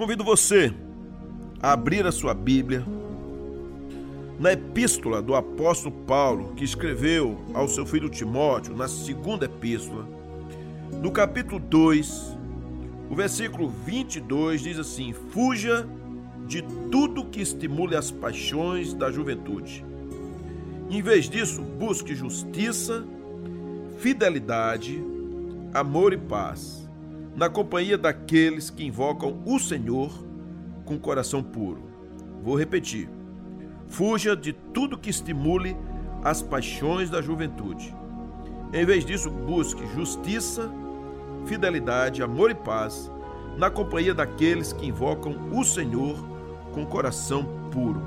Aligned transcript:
convido 0.00 0.24
você 0.24 0.72
a 1.60 1.72
abrir 1.72 2.06
a 2.06 2.10
sua 2.10 2.32
Bíblia 2.32 2.82
na 4.38 4.50
epístola 4.50 5.20
do 5.20 5.34
apóstolo 5.34 5.94
Paulo, 6.06 6.54
que 6.54 6.64
escreveu 6.64 7.38
ao 7.52 7.68
seu 7.68 7.84
filho 7.84 8.08
Timóteo, 8.08 8.74
na 8.74 8.88
segunda 8.88 9.44
epístola, 9.44 10.08
no 11.02 11.12
capítulo 11.12 11.58
2, 11.58 12.34
o 13.10 13.14
versículo 13.14 13.68
22 13.68 14.62
diz 14.62 14.78
assim: 14.78 15.12
Fuja 15.12 15.86
de 16.46 16.62
tudo 16.90 17.26
que 17.26 17.42
estimule 17.42 17.94
as 17.94 18.10
paixões 18.10 18.94
da 18.94 19.12
juventude. 19.12 19.84
Em 20.88 21.02
vez 21.02 21.28
disso, 21.28 21.60
busque 21.60 22.14
justiça, 22.14 23.04
fidelidade, 23.98 24.98
amor 25.74 26.14
e 26.14 26.16
paz, 26.16 26.79
na 27.40 27.48
companhia 27.48 27.96
daqueles 27.96 28.68
que 28.68 28.84
invocam 28.84 29.42
o 29.46 29.58
Senhor 29.58 30.12
com 30.84 30.98
coração 30.98 31.42
puro. 31.42 31.82
Vou 32.42 32.54
repetir. 32.54 33.08
Fuja 33.86 34.36
de 34.36 34.52
tudo 34.52 34.98
que 34.98 35.08
estimule 35.08 35.74
as 36.22 36.42
paixões 36.42 37.08
da 37.08 37.22
juventude. 37.22 37.96
Em 38.74 38.84
vez 38.84 39.06
disso, 39.06 39.30
busque 39.30 39.82
justiça, 39.94 40.70
fidelidade, 41.46 42.22
amor 42.22 42.50
e 42.50 42.54
paz, 42.54 43.10
na 43.56 43.70
companhia 43.70 44.12
daqueles 44.12 44.74
que 44.74 44.86
invocam 44.86 45.34
o 45.50 45.64
Senhor 45.64 46.22
com 46.74 46.84
coração 46.84 47.70
puro. 47.70 48.02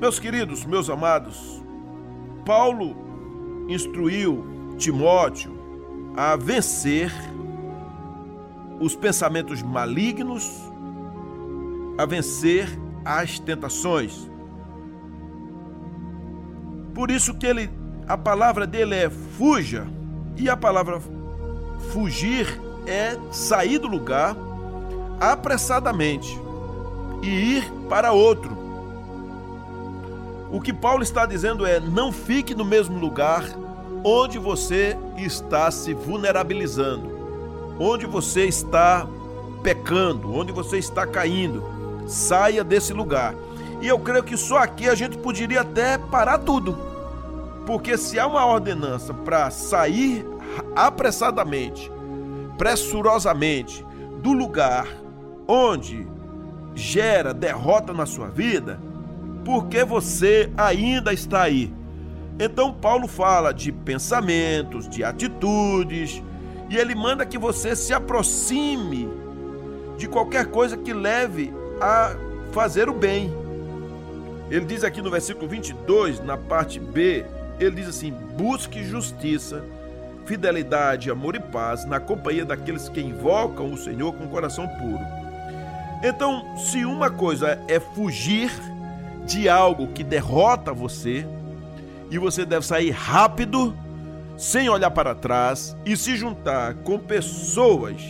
Meus 0.00 0.18
queridos, 0.18 0.64
meus 0.64 0.90
amados, 0.90 1.62
Paulo 2.44 2.96
instruiu 3.68 4.74
Timóteo 4.76 5.59
a 6.16 6.36
vencer 6.36 7.12
os 8.80 8.96
pensamentos 8.96 9.62
malignos, 9.62 10.50
a 11.98 12.06
vencer 12.06 12.68
as 13.04 13.38
tentações. 13.38 14.30
Por 16.94 17.10
isso 17.10 17.34
que 17.34 17.46
ele 17.46 17.70
a 18.10 18.18
palavra 18.18 18.66
dele 18.66 18.96
é 18.96 19.08
fuja 19.08 19.86
e 20.36 20.50
a 20.50 20.56
palavra 20.56 21.00
fugir 21.92 22.60
é 22.84 23.16
sair 23.30 23.78
do 23.78 23.86
lugar 23.86 24.36
apressadamente 25.20 26.36
e 27.22 27.28
ir 27.28 27.72
para 27.88 28.12
outro. 28.12 28.58
O 30.50 30.60
que 30.60 30.72
Paulo 30.72 31.02
está 31.04 31.24
dizendo 31.24 31.64
é: 31.64 31.78
não 31.78 32.10
fique 32.10 32.54
no 32.54 32.64
mesmo 32.64 32.98
lugar 32.98 33.44
onde 34.04 34.38
você 34.38 34.96
está 35.16 35.70
se 35.70 35.92
vulnerabilizando, 35.94 37.76
onde 37.78 38.06
você 38.06 38.46
está 38.46 39.06
pecando, 39.62 40.34
onde 40.34 40.52
você 40.52 40.78
está 40.78 41.06
caindo 41.06 41.80
saia 42.10 42.64
desse 42.64 42.92
lugar. 42.92 43.34
E 43.80 43.86
eu 43.86 43.98
creio 43.98 44.22
que 44.22 44.36
só 44.36 44.58
aqui 44.58 44.88
a 44.88 44.94
gente 44.94 45.16
poderia 45.16 45.62
até 45.62 45.96
parar 45.96 46.38
tudo. 46.38 46.76
Porque 47.64 47.96
se 47.96 48.18
há 48.18 48.26
uma 48.26 48.44
ordenança 48.44 49.14
para 49.14 49.50
sair 49.50 50.26
apressadamente, 50.74 51.90
pressurosamente 52.58 53.86
do 54.20 54.32
lugar 54.32 54.86
onde 55.46 56.06
gera 56.74 57.32
derrota 57.32 57.92
na 57.92 58.06
sua 58.06 58.28
vida, 58.28 58.78
porque 59.44 59.84
você 59.84 60.50
ainda 60.56 61.12
está 61.12 61.42
aí. 61.42 61.72
Então 62.42 62.72
Paulo 62.72 63.06
fala 63.06 63.52
de 63.52 63.70
pensamentos, 63.70 64.88
de 64.88 65.04
atitudes, 65.04 66.22
e 66.70 66.76
ele 66.78 66.94
manda 66.94 67.26
que 67.26 67.36
você 67.36 67.76
se 67.76 67.92
aproxime 67.92 69.06
de 69.98 70.08
qualquer 70.08 70.46
coisa 70.46 70.74
que 70.74 70.94
leve 70.94 71.52
a 71.78 72.16
fazer 72.50 72.88
o 72.88 72.94
bem. 72.94 73.30
Ele 74.50 74.64
diz 74.64 74.82
aqui 74.82 75.02
no 75.02 75.10
versículo 75.10 75.46
22, 75.46 76.24
na 76.24 76.38
parte 76.38 76.80
B, 76.80 77.26
ele 77.60 77.76
diz 77.76 77.88
assim: 77.88 78.10
busque 78.10 78.82
justiça, 78.84 79.62
fidelidade, 80.24 81.10
amor 81.10 81.36
e 81.36 81.40
paz 81.40 81.84
na 81.84 82.00
companhia 82.00 82.46
daqueles 82.46 82.88
que 82.88 83.02
invocam 83.02 83.70
o 83.70 83.76
Senhor 83.76 84.14
com 84.14 84.26
coração 84.28 84.66
puro. 84.66 85.04
Então, 86.02 86.56
se 86.56 86.86
uma 86.86 87.10
coisa 87.10 87.62
é 87.68 87.78
fugir 87.78 88.50
de 89.26 89.46
algo 89.46 89.88
que 89.88 90.02
derrota 90.02 90.72
você, 90.72 91.26
e 92.10 92.18
você 92.18 92.44
deve 92.44 92.66
sair 92.66 92.90
rápido, 92.90 93.74
sem 94.36 94.68
olhar 94.68 94.90
para 94.90 95.14
trás 95.14 95.76
e 95.84 95.96
se 95.96 96.16
juntar 96.16 96.74
com 96.76 96.98
pessoas 96.98 98.02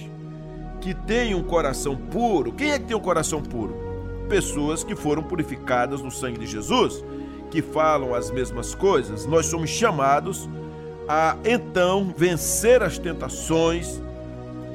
que 0.80 0.94
tem 0.94 1.34
um 1.34 1.42
coração 1.42 1.96
puro. 1.96 2.52
Quem 2.52 2.70
é 2.70 2.78
que 2.78 2.86
tem 2.86 2.96
um 2.96 3.00
coração 3.00 3.42
puro? 3.42 3.76
Pessoas 4.28 4.82
que 4.82 4.96
foram 4.96 5.22
purificadas 5.22 6.00
no 6.00 6.10
sangue 6.10 6.38
de 6.40 6.46
Jesus, 6.46 7.04
que 7.50 7.60
falam 7.60 8.14
as 8.14 8.30
mesmas 8.30 8.74
coisas. 8.74 9.26
Nós 9.26 9.46
somos 9.46 9.68
chamados 9.68 10.48
a 11.08 11.36
então 11.44 12.14
vencer 12.16 12.82
as 12.82 12.96
tentações, 12.96 14.00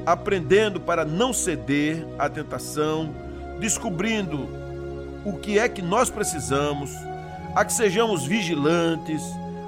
aprendendo 0.04 0.78
para 0.78 1.04
não 1.04 1.32
ceder 1.32 2.06
à 2.18 2.28
tentação, 2.28 3.12
descobrindo 3.58 4.46
o 5.24 5.32
que 5.32 5.58
é 5.58 5.68
que 5.68 5.82
nós 5.82 6.10
precisamos, 6.10 6.90
a 7.56 7.64
que 7.64 7.72
sejamos 7.72 8.26
vigilantes, 8.26 9.22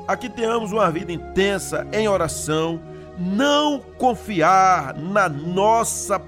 a 0.06 0.14
que 0.14 0.28
tenhamos 0.28 0.72
uma 0.72 0.90
vida 0.90 1.10
intensa 1.10 1.86
em 1.90 2.06
oração 2.06 2.78
não 3.18 3.80
confiar 3.96 4.94
na 4.94 5.26
nossa 5.26 6.20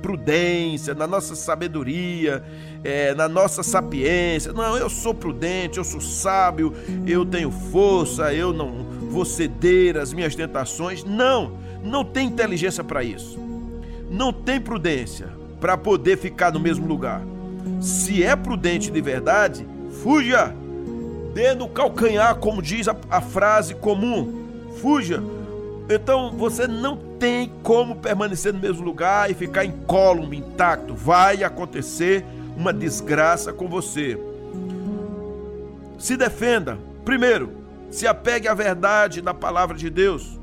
prudência, 0.00 0.94
na 0.94 1.06
nossa 1.06 1.36
sabedoria, 1.36 2.42
é, 2.82 3.14
na 3.14 3.28
nossa 3.28 3.62
sapiência. 3.62 4.54
Não, 4.54 4.74
eu 4.74 4.88
sou 4.88 5.12
prudente, 5.12 5.76
eu 5.76 5.84
sou 5.84 6.00
sábio, 6.00 6.72
eu 7.06 7.26
tenho 7.26 7.50
força, 7.50 8.32
eu 8.32 8.50
não 8.50 8.82
vou 9.10 9.26
ceder 9.26 9.98
às 9.98 10.14
minhas 10.14 10.34
tentações. 10.34 11.04
Não, 11.04 11.58
não 11.84 12.06
tem 12.06 12.26
inteligência 12.26 12.82
para 12.82 13.04
isso. 13.04 13.38
Não 14.10 14.32
tem 14.32 14.58
prudência 14.58 15.28
para 15.60 15.76
poder 15.76 16.16
ficar 16.16 16.50
no 16.50 16.58
mesmo 16.58 16.86
lugar. 16.86 17.22
Se 17.82 18.24
é 18.24 18.34
prudente 18.34 18.90
de 18.90 19.00
verdade, 19.02 19.66
fuja. 20.02 20.56
Dê 21.34 21.54
no 21.54 21.68
calcanhar, 21.68 22.36
como 22.36 22.60
diz 22.62 22.88
a, 22.88 22.96
a 23.10 23.20
frase 23.20 23.74
comum. 23.74 24.42
Fuja 24.80 25.22
então 25.88 26.30
você 26.30 26.66
não 26.66 26.96
tem 26.96 27.52
como 27.62 27.96
permanecer 27.96 28.52
no 28.52 28.60
mesmo 28.60 28.82
lugar 28.82 29.30
e 29.30 29.34
ficar 29.34 29.64
incólume, 29.64 30.38
intacto. 30.38 30.94
Vai 30.94 31.42
acontecer 31.44 32.24
uma 32.56 32.72
desgraça 32.72 33.52
com 33.52 33.68
você. 33.68 34.18
Se 35.98 36.16
defenda. 36.16 36.78
Primeiro, 37.04 37.52
se 37.90 38.06
apegue 38.06 38.48
à 38.48 38.54
verdade 38.54 39.20
da 39.20 39.34
palavra 39.34 39.76
de 39.76 39.90
Deus. 39.90 40.40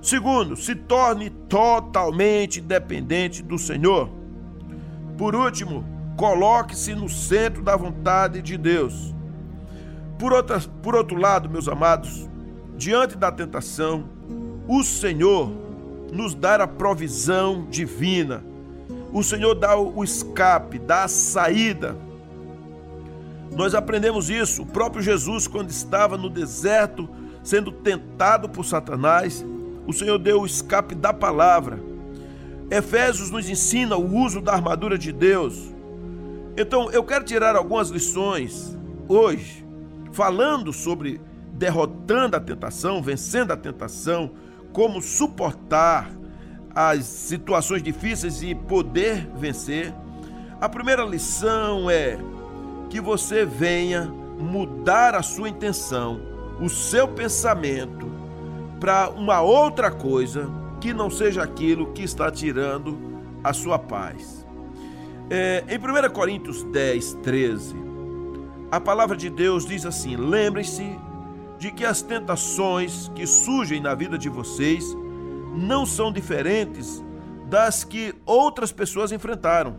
Segundo, 0.00 0.56
se 0.56 0.74
torne 0.74 1.30
totalmente 1.30 2.60
dependente 2.60 3.42
do 3.42 3.58
Senhor. 3.58 4.08
Por 5.18 5.34
último, 5.34 5.84
coloque-se 6.16 6.94
no 6.94 7.08
centro 7.08 7.62
da 7.62 7.76
vontade 7.76 8.42
de 8.42 8.56
Deus. 8.56 9.14
Por, 10.22 10.30
por 10.84 10.94
outro 10.94 11.18
lado, 11.18 11.50
meus 11.50 11.66
amados, 11.66 12.30
diante 12.76 13.16
da 13.16 13.32
tentação, 13.32 14.04
o 14.68 14.84
Senhor 14.84 15.50
nos 16.12 16.32
dá 16.32 16.54
a 16.62 16.66
provisão 16.68 17.66
divina. 17.68 18.44
O 19.12 19.24
Senhor 19.24 19.56
dá 19.56 19.76
o 19.76 20.04
escape, 20.04 20.78
dá 20.78 21.02
a 21.02 21.08
saída. 21.08 21.96
Nós 23.56 23.74
aprendemos 23.74 24.30
isso. 24.30 24.62
O 24.62 24.66
próprio 24.66 25.02
Jesus, 25.02 25.48
quando 25.48 25.70
estava 25.70 26.16
no 26.16 26.30
deserto, 26.30 27.08
sendo 27.42 27.72
tentado 27.72 28.48
por 28.48 28.64
Satanás, 28.64 29.44
o 29.88 29.92
Senhor 29.92 30.18
deu 30.18 30.42
o 30.42 30.46
escape 30.46 30.94
da 30.94 31.12
palavra. 31.12 31.80
Efésios 32.70 33.28
nos 33.28 33.50
ensina 33.50 33.96
o 33.96 34.16
uso 34.18 34.40
da 34.40 34.52
armadura 34.52 34.96
de 34.96 35.10
Deus. 35.10 35.74
Então, 36.56 36.92
eu 36.92 37.02
quero 37.02 37.24
tirar 37.24 37.56
algumas 37.56 37.88
lições 37.88 38.78
hoje, 39.08 39.61
falando 40.12 40.72
sobre 40.72 41.20
derrotando 41.52 42.36
a 42.36 42.40
tentação, 42.40 43.02
vencendo 43.02 43.52
a 43.52 43.56
tentação, 43.56 44.30
como 44.72 45.02
suportar 45.02 46.10
as 46.74 47.04
situações 47.04 47.82
difíceis 47.82 48.42
e 48.42 48.54
poder 48.54 49.28
vencer, 49.36 49.92
a 50.60 50.68
primeira 50.68 51.04
lição 51.04 51.90
é 51.90 52.18
que 52.88 53.00
você 53.00 53.44
venha 53.44 54.04
mudar 54.38 55.14
a 55.14 55.22
sua 55.22 55.48
intenção, 55.48 56.20
o 56.60 56.68
seu 56.68 57.08
pensamento 57.08 58.10
para 58.80 59.10
uma 59.10 59.40
outra 59.40 59.90
coisa 59.90 60.50
que 60.80 60.92
não 60.92 61.10
seja 61.10 61.42
aquilo 61.42 61.92
que 61.92 62.02
está 62.02 62.30
tirando 62.30 62.98
a 63.44 63.52
sua 63.52 63.78
paz. 63.78 64.46
É, 65.30 65.64
em 65.68 65.78
1 65.78 66.12
Coríntios 66.12 66.64
10, 66.64 67.14
13, 67.22 67.91
a 68.72 68.80
palavra 68.80 69.14
de 69.14 69.28
Deus 69.28 69.66
diz 69.66 69.84
assim: 69.84 70.16
lembre-se 70.16 70.98
de 71.58 71.70
que 71.70 71.84
as 71.84 72.00
tentações 72.00 73.12
que 73.14 73.26
surgem 73.26 73.82
na 73.82 73.94
vida 73.94 74.16
de 74.16 74.30
vocês 74.30 74.96
não 75.54 75.84
são 75.84 76.10
diferentes 76.10 77.04
das 77.50 77.84
que 77.84 78.14
outras 78.24 78.72
pessoas 78.72 79.12
enfrentaram. 79.12 79.76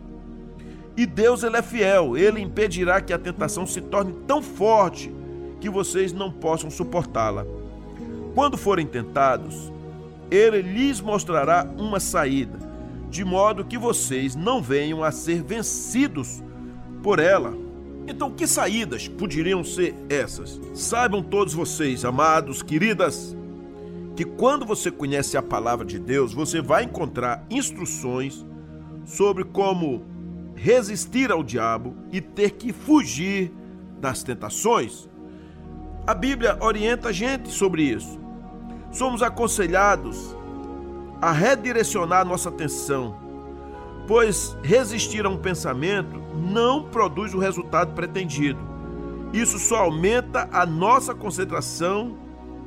E 0.96 1.04
Deus 1.06 1.42
ele 1.42 1.56
é 1.56 1.62
fiel, 1.62 2.16
ele 2.16 2.40
impedirá 2.40 3.00
que 3.00 3.12
a 3.12 3.18
tentação 3.18 3.66
se 3.66 3.80
torne 3.80 4.12
tão 4.28 4.40
forte 4.40 5.12
que 5.60 5.68
vocês 5.68 6.12
não 6.12 6.30
possam 6.30 6.70
suportá-la. 6.70 7.44
Quando 8.32 8.56
forem 8.56 8.86
tentados, 8.86 9.72
ele 10.30 10.62
lhes 10.62 11.00
mostrará 11.00 11.66
uma 11.76 11.98
saída, 11.98 12.60
de 13.10 13.24
modo 13.24 13.64
que 13.64 13.76
vocês 13.76 14.36
não 14.36 14.62
venham 14.62 15.02
a 15.02 15.10
ser 15.10 15.42
vencidos 15.42 16.40
por 17.02 17.18
ela. 17.18 17.63
Então, 18.06 18.30
que 18.30 18.46
saídas 18.46 19.08
poderiam 19.08 19.64
ser 19.64 19.94
essas? 20.08 20.60
Saibam 20.74 21.22
todos 21.22 21.54
vocês, 21.54 22.04
amados, 22.04 22.62
queridas, 22.62 23.36
que 24.14 24.24
quando 24.24 24.66
você 24.66 24.90
conhece 24.90 25.36
a 25.36 25.42
palavra 25.42 25.84
de 25.84 25.98
Deus, 25.98 26.34
você 26.34 26.60
vai 26.60 26.84
encontrar 26.84 27.44
instruções 27.50 28.44
sobre 29.04 29.44
como 29.44 30.04
resistir 30.54 31.32
ao 31.32 31.42
diabo 31.42 31.96
e 32.12 32.20
ter 32.20 32.52
que 32.52 32.72
fugir 32.72 33.52
das 34.00 34.22
tentações. 34.22 35.08
A 36.06 36.14
Bíblia 36.14 36.58
orienta 36.60 37.08
a 37.08 37.12
gente 37.12 37.50
sobre 37.50 37.82
isso. 37.82 38.20
Somos 38.92 39.22
aconselhados 39.22 40.36
a 41.20 41.32
redirecionar 41.32 42.24
nossa 42.24 42.50
atenção, 42.50 43.16
pois 44.06 44.56
resistir 44.62 45.24
a 45.24 45.28
um 45.30 45.38
pensamento 45.38 46.22
não 46.34 46.84
produz 46.84 47.34
o 47.34 47.38
resultado 47.38 47.94
pretendido. 47.94 48.58
Isso 49.32 49.58
só 49.58 49.76
aumenta 49.76 50.48
a 50.52 50.64
nossa 50.64 51.14
concentração 51.14 52.16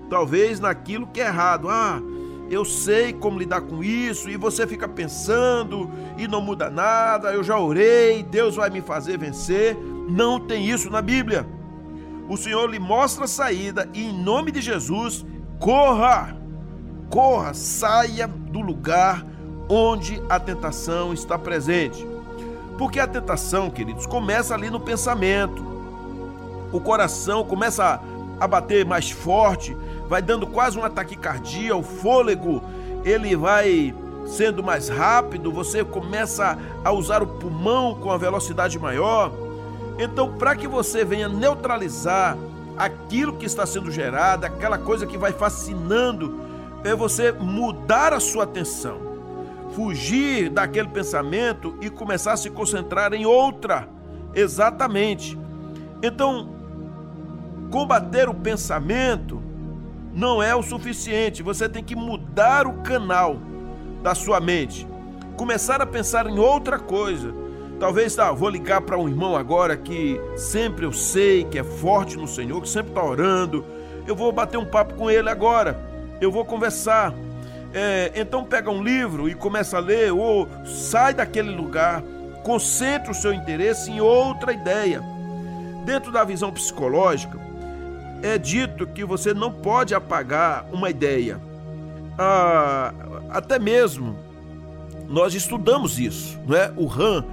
talvez 0.10 0.60
naquilo 0.60 1.08
que 1.08 1.22
é 1.22 1.28
errado. 1.28 1.70
Ah, 1.70 2.02
eu 2.50 2.64
sei 2.64 3.12
como 3.12 3.40
lidar 3.40 3.62
com 3.62 3.84
isso, 3.84 4.30
e 4.30 4.38
você 4.38 4.66
fica 4.66 4.88
pensando 4.88 5.90
e 6.18 6.28
não 6.28 6.42
muda 6.42 6.70
nada. 6.70 7.34
Eu 7.34 7.44
já 7.44 7.60
orei, 7.60 8.24
Deus 8.24 8.56
vai 8.56 8.70
me 8.70 8.82
fazer 8.82 9.18
vencer. 9.18 9.78
Não 10.10 10.40
tem 10.40 10.70
isso 10.70 10.90
na 10.90 11.02
Bíblia. 11.02 11.48
O 12.30 12.38
Senhor 12.38 12.70
lhe 12.70 12.80
mostra 12.80 13.26
a 13.26 13.28
saída 13.28 13.90
e, 13.94 14.06
em 14.06 14.14
nome 14.14 14.52
de 14.52 14.62
Jesus, 14.62 15.26
corra, 15.60 16.38
corra, 17.10 17.54
saia 17.54 18.28
do 18.28 18.60
lugar 18.60 19.26
onde 19.70 20.22
a 20.30 20.40
tentação 20.40 21.14
está 21.14 21.38
presente. 21.38 22.06
Porque 22.78 23.00
a 23.00 23.08
tentação, 23.08 23.70
queridos, 23.70 24.06
começa 24.06 24.54
ali 24.54 24.70
no 24.70 24.80
pensamento. 24.80 25.66
O 26.72 26.80
coração 26.80 27.44
começa 27.44 28.00
a 28.40 28.48
bater 28.48 28.86
mais 28.86 29.10
forte, 29.10 29.76
vai 30.08 30.22
dando 30.22 30.46
quase 30.46 30.78
uma 30.78 30.90
taquicardia, 30.90 31.76
o 31.76 31.82
fôlego 31.82 32.62
ele 33.04 33.36
vai 33.36 33.96
sendo 34.28 34.62
mais 34.62 34.90
rápido, 34.90 35.52
você 35.52 35.84
começa 35.84 36.58
a 36.84 36.92
usar 36.92 37.24
o 37.24 37.28
pulmão 37.28 37.96
com 37.96 38.12
a 38.12 38.18
velocidade 38.18 38.78
maior. 38.78 39.32
Então, 39.98 40.34
para 40.34 40.56
que 40.56 40.68
você 40.68 41.04
venha 41.04 41.28
neutralizar 41.28 42.38
aquilo 42.78 43.34
que 43.34 43.46
está 43.46 43.66
sendo 43.66 43.90
gerado, 43.90 44.46
aquela 44.46 44.78
coisa 44.78 45.08
que 45.08 45.18
vai 45.18 45.32
fascinando, 45.32 46.40
é 46.84 46.94
você 46.94 47.32
mudar 47.32 48.14
a 48.14 48.20
sua 48.20 48.44
atenção, 48.44 48.98
fugir 49.78 50.50
daquele 50.50 50.88
pensamento 50.88 51.78
e 51.80 51.88
começar 51.88 52.34
a 52.34 52.38
se 52.38 52.50
concentrar 52.50 53.14
em 53.14 53.28
outra. 53.28 53.88
Exatamente. 54.34 55.38
Então, 56.02 56.50
combater 57.70 58.28
o 58.28 58.34
pensamento 58.34 59.40
não 60.12 60.42
é 60.42 60.56
o 60.56 60.64
suficiente. 60.64 61.44
Você 61.44 61.70
tem 61.70 61.84
que 61.84 61.96
mudar 61.96 62.66
o 62.66 62.82
canal 62.82 63.38
da 64.02 64.16
sua 64.16 64.40
mente. 64.40 64.88
Começar 65.38 65.80
a 65.80 65.86
pensar 65.86 66.26
em 66.26 66.40
outra 66.40 66.80
coisa. 66.80 67.32
Talvez, 67.80 68.16
tá, 68.16 68.32
vou 68.32 68.50
ligar 68.50 68.82
para 68.82 68.98
um 68.98 69.08
irmão 69.08 69.36
agora 69.36 69.78
que 69.78 70.20
sempre 70.36 70.88
eu 70.88 70.92
sei 70.92 71.44
que 71.44 71.60
é 71.60 71.64
forte 71.64 72.18
no 72.18 72.28
Senhor, 72.28 72.60
que 72.64 72.70
sempre 72.70 72.90
está 72.90 73.04
orando. 73.04 73.64
Eu 74.08 74.16
vou 74.16 74.32
bater 74.32 74.58
um 74.58 74.66
papo 74.66 74.96
com 74.96 75.12
ele 75.12 75.30
agora. 75.30 75.80
Eu 76.20 76.32
vou 76.32 76.44
conversar. 76.44 77.14
É, 77.74 78.12
então 78.16 78.44
pega 78.44 78.70
um 78.70 78.82
livro 78.82 79.28
e 79.28 79.36
começa 79.36 79.78
a 79.78 79.80
ler, 79.80 80.12
ou 80.12 80.48
sai 80.66 81.14
daquele 81.14 81.52
lugar, 81.52 82.02
concentre 82.44 83.12
o 83.12 83.16
seu 83.16 83.34
interesse 83.34 83.92
em 83.92 84.00
outra 84.00 84.54
ideia. 84.54 85.02
Dentro 85.86 86.12
da 86.12 86.24
visão 86.24 86.52
psicológica, 86.52 87.40
é 88.22 88.38
dito 88.38 88.88
que 88.88 89.06
você 89.06 89.34
não 89.34 89.52
pode 89.52 89.94
apagar 89.94 90.66
uma 90.72 90.90
ideia. 90.90 91.40
Ah, 92.18 92.94
até 93.30 93.60
mesmo 93.60 94.18
nós 95.08 95.34
estudamos 95.34 96.00
isso, 96.00 96.38
não 96.46 96.58
é? 96.58 96.72
O 96.76 96.86
RAM, 96.86 97.24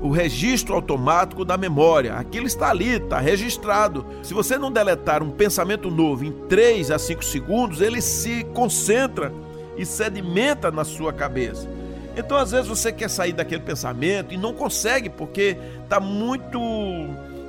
o 0.00 0.10
registro 0.10 0.74
automático 0.74 1.44
da 1.44 1.56
memória. 1.56 2.14
Aquilo 2.14 2.46
está 2.46 2.70
ali, 2.70 2.96
está 2.96 3.18
registrado. 3.18 4.06
Se 4.22 4.34
você 4.34 4.58
não 4.58 4.70
deletar 4.70 5.22
um 5.22 5.30
pensamento 5.30 5.90
novo 5.90 6.24
em 6.24 6.32
3 6.46 6.90
a 6.90 6.98
5 6.98 7.24
segundos, 7.24 7.80
ele 7.80 8.00
se 8.00 8.44
concentra 8.54 9.32
e 9.76 9.84
sedimenta 9.84 10.70
na 10.70 10.84
sua 10.84 11.12
cabeça. 11.12 11.68
Então, 12.16 12.36
às 12.36 12.52
vezes, 12.52 12.68
você 12.68 12.92
quer 12.92 13.10
sair 13.10 13.32
daquele 13.32 13.62
pensamento 13.62 14.32
e 14.32 14.36
não 14.36 14.52
consegue 14.52 15.08
porque 15.08 15.56
está 15.82 15.98
muito 15.98 16.58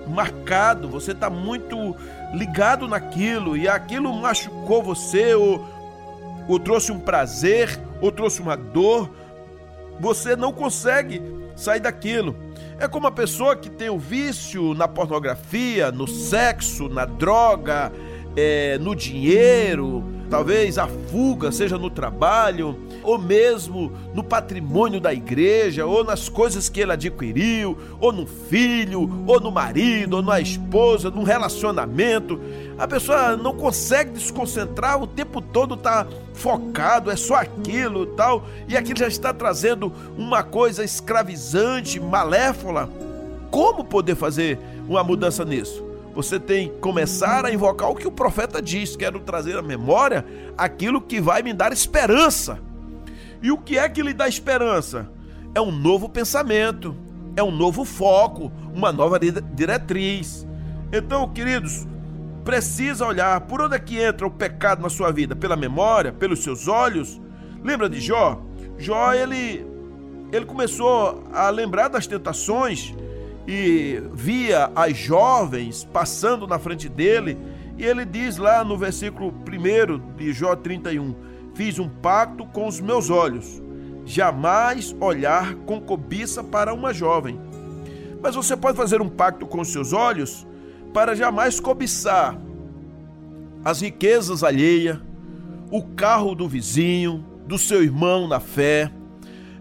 marcado, 0.07 0.87
você 0.87 1.11
está 1.11 1.29
muito 1.29 1.95
ligado 2.33 2.87
naquilo 2.87 3.55
e 3.55 3.67
aquilo 3.67 4.13
machucou 4.13 4.81
você 4.81 5.33
ou, 5.35 5.63
ou 6.47 6.59
trouxe 6.59 6.91
um 6.91 6.99
prazer 6.99 7.79
ou 8.01 8.11
trouxe 8.11 8.41
uma 8.41 8.55
dor, 8.55 9.09
você 9.99 10.35
não 10.35 10.51
consegue 10.51 11.21
sair 11.55 11.79
daquilo. 11.79 12.35
É 12.79 12.87
como 12.87 13.07
a 13.07 13.11
pessoa 13.11 13.55
que 13.55 13.69
tem 13.69 13.89
o 13.89 13.97
vício 13.97 14.73
na 14.73 14.87
pornografia, 14.87 15.91
no 15.91 16.07
sexo, 16.07 16.89
na 16.89 17.05
droga, 17.05 17.91
é, 18.35 18.77
no 18.79 18.95
dinheiro, 18.95 20.03
talvez 20.29 20.77
a 20.77 20.87
fuga 20.87 21.51
seja 21.51 21.77
no 21.77 21.89
trabalho, 21.89 22.77
ou 23.03 23.17
mesmo 23.17 23.91
no 24.13 24.23
patrimônio 24.23 24.99
da 24.99 25.13
igreja, 25.13 25.85
ou 25.85 26.03
nas 26.03 26.27
coisas 26.27 26.67
que 26.67 26.79
ele 26.81 26.91
adquiriu, 26.91 27.77
ou 27.99 28.11
no 28.11 28.25
filho, 28.25 29.23
ou 29.27 29.39
no 29.39 29.51
marido, 29.51 30.17
ou 30.17 30.21
na 30.21 30.39
esposa, 30.39 31.09
num 31.09 31.23
relacionamento. 31.23 32.39
A 32.77 32.87
pessoa 32.87 33.37
não 33.37 33.55
consegue 33.55 34.11
desconcentrar, 34.11 35.01
o 35.01 35.07
tempo 35.07 35.41
todo 35.41 35.75
está 35.75 36.05
focado, 36.33 37.11
é 37.11 37.15
só 37.15 37.35
aquilo 37.35 38.05
tal, 38.07 38.45
e 38.67 38.75
aquilo 38.75 38.99
já 38.99 39.07
está 39.07 39.33
trazendo 39.33 39.91
uma 40.17 40.43
coisa 40.43 40.83
escravizante, 40.83 41.99
malévola. 41.99 42.89
Como 43.51 43.83
poder 43.83 44.15
fazer 44.15 44.59
uma 44.87 45.03
mudança 45.03 45.45
nisso? 45.45 45.94
Você 46.15 46.39
tem 46.39 46.69
que 46.69 46.77
começar 46.77 47.45
a 47.45 47.53
invocar 47.53 47.89
o 47.89 47.95
que 47.95 48.07
o 48.07 48.11
profeta 48.11 48.61
diz. 48.61 48.95
Quero 48.95 49.19
trazer 49.19 49.57
à 49.57 49.61
memória 49.61 50.25
aquilo 50.57 51.01
que 51.01 51.19
vai 51.19 51.43
me 51.43 51.53
dar 51.53 51.73
esperança. 51.73 52.57
E 53.43 53.51
o 53.51 53.57
que 53.57 53.77
é 53.77 53.89
que 53.89 54.01
lhe 54.01 54.13
dá 54.13 54.25
esperança? 54.25 55.11
É 55.53 55.59
um 55.59 55.71
novo 55.71 56.07
pensamento, 56.07 56.95
é 57.35 57.43
um 57.43 57.51
novo 57.51 57.83
foco, 57.83 58.49
uma 58.73 58.93
nova 58.93 59.19
diretriz. 59.19 60.47
Então, 60.91 61.27
queridos, 61.27 61.85
precisa 62.45 63.05
olhar 63.05 63.41
por 63.41 63.61
onde 63.61 63.75
é 63.75 63.79
que 63.79 63.99
entra 63.99 64.25
o 64.25 64.31
pecado 64.31 64.81
na 64.81 64.89
sua 64.89 65.11
vida? 65.11 65.35
Pela 65.35 65.57
memória, 65.57 66.13
pelos 66.13 66.43
seus 66.43 66.69
olhos? 66.69 67.21
Lembra 67.61 67.89
de 67.89 67.99
Jó? 67.99 68.41
Jó, 68.77 69.13
ele, 69.13 69.67
ele 70.31 70.45
começou 70.45 71.23
a 71.33 71.49
lembrar 71.49 71.89
das 71.89 72.07
tentações 72.07 72.95
e 73.47 74.01
via 74.13 74.71
as 74.75 74.97
jovens 74.97 75.83
passando 75.83 76.47
na 76.47 76.57
frente 76.57 76.89
dele, 76.89 77.37
e 77.77 77.85
ele 77.85 78.05
diz 78.05 78.37
lá 78.37 78.63
no 78.63 78.77
versículo 78.77 79.31
1 79.31 80.15
de 80.15 80.33
Jó 80.33 80.55
31: 80.55 81.15
Fiz 81.53 81.77
um 81.79 81.87
pacto 81.87 82.45
com 82.45 82.67
os 82.67 82.79
meus 82.79 83.09
olhos, 83.09 83.61
jamais 84.05 84.95
olhar 84.99 85.55
com 85.65 85.79
cobiça 85.79 86.43
para 86.43 86.73
uma 86.73 86.93
jovem. 86.93 87.39
Mas 88.21 88.35
você 88.35 88.57
pode 88.57 88.77
fazer 88.77 89.01
um 89.01 89.09
pacto 89.09 89.45
com 89.45 89.61
os 89.61 89.71
seus 89.71 89.93
olhos 89.93 90.47
para 90.93 91.15
jamais 91.15 91.59
cobiçar 91.59 92.39
as 93.63 93.81
riquezas 93.81 94.43
alheias, 94.43 94.97
o 95.71 95.83
carro 95.83 96.35
do 96.35 96.47
vizinho, 96.47 97.25
do 97.45 97.57
seu 97.57 97.83
irmão 97.83 98.27
na 98.27 98.39
fé, 98.39 98.91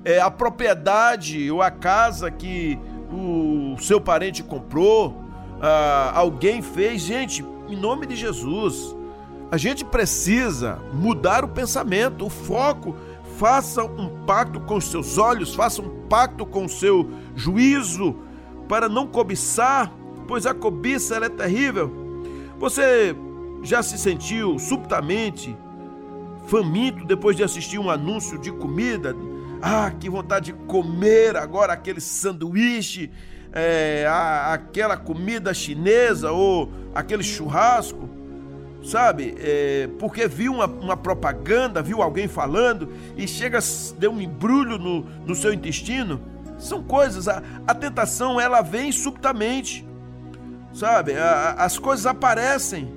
é, 0.04 0.20
a 0.20 0.30
propriedade 0.30 1.50
ou 1.50 1.62
a 1.62 1.70
casa 1.70 2.30
que 2.30 2.78
o 3.10 3.53
seu 3.78 4.00
parente 4.00 4.43
comprou, 4.43 5.23
ah, 5.61 6.12
alguém 6.14 6.62
fez. 6.62 7.02
Gente, 7.02 7.45
em 7.69 7.76
nome 7.76 8.07
de 8.07 8.16
Jesus, 8.16 8.95
a 9.50 9.57
gente 9.57 9.85
precisa 9.85 10.78
mudar 10.93 11.45
o 11.45 11.49
pensamento, 11.49 12.26
o 12.26 12.31
foco. 12.31 12.97
Faça 13.38 13.83
um 13.83 14.25
pacto 14.25 14.61
com 14.61 14.76
os 14.76 14.85
seus 14.85 15.19
olhos, 15.19 15.54
faça 15.54 15.83
um 15.83 16.07
pacto 16.09 16.47
com 16.47 16.66
o 16.66 16.69
seu 16.69 17.11
juízo, 17.35 18.16
para 18.69 18.88
não 18.88 19.07
cobiçar, 19.07 19.93
pois 20.28 20.47
a 20.47 20.54
cobiça 20.54 21.16
é 21.16 21.28
terrível. 21.28 21.93
Você 22.59 23.14
já 23.62 23.83
se 23.83 23.99
sentiu 23.99 24.59
subitamente 24.59 25.57
faminto 26.47 27.04
depois 27.04 27.37
de 27.37 27.43
assistir 27.43 27.78
um 27.78 27.90
anúncio 27.90 28.38
de 28.38 28.52
comida 28.52 29.16
Ah, 29.66 29.90
que 29.90 30.11
vontade 30.11 30.52
de 30.52 30.59
comer 30.66 31.37
agora 31.37 31.73
aquele 31.73 32.00
sanduíche, 32.00 33.11
é, 33.54 34.04
a, 34.08 34.52
aquela 34.52 34.96
comida 34.96 35.54
chinesa 35.54 36.32
ou 36.32 36.68
aquele 36.92 37.23
churrasco, 37.23 38.11
sabe? 38.82 39.37
É, 39.38 39.88
porque 39.96 40.26
viu 40.26 40.54
uma, 40.54 40.66
uma, 40.66 40.96
propaganda, 40.96 41.80
viu 41.80 42.02
alguém 42.02 42.26
falando 42.26 42.92
e 43.16 43.28
chega, 43.28 43.61
deu 43.96 44.11
um 44.11 44.20
embrulho 44.20 44.76
no, 44.76 45.02
no 45.25 45.34
seu 45.37 45.54
intestino. 45.54 46.20
São 46.58 46.82
coisas, 46.82 47.28
a, 47.28 47.42
a 47.64 47.75
tentação 47.75 48.40
ela 48.40 48.61
vem 48.61 48.90
subitamente, 48.90 49.87
sabe? 50.73 51.14
A, 51.14 51.52
as 51.52 51.78
coisas 51.78 52.06
aparecem. 52.06 52.92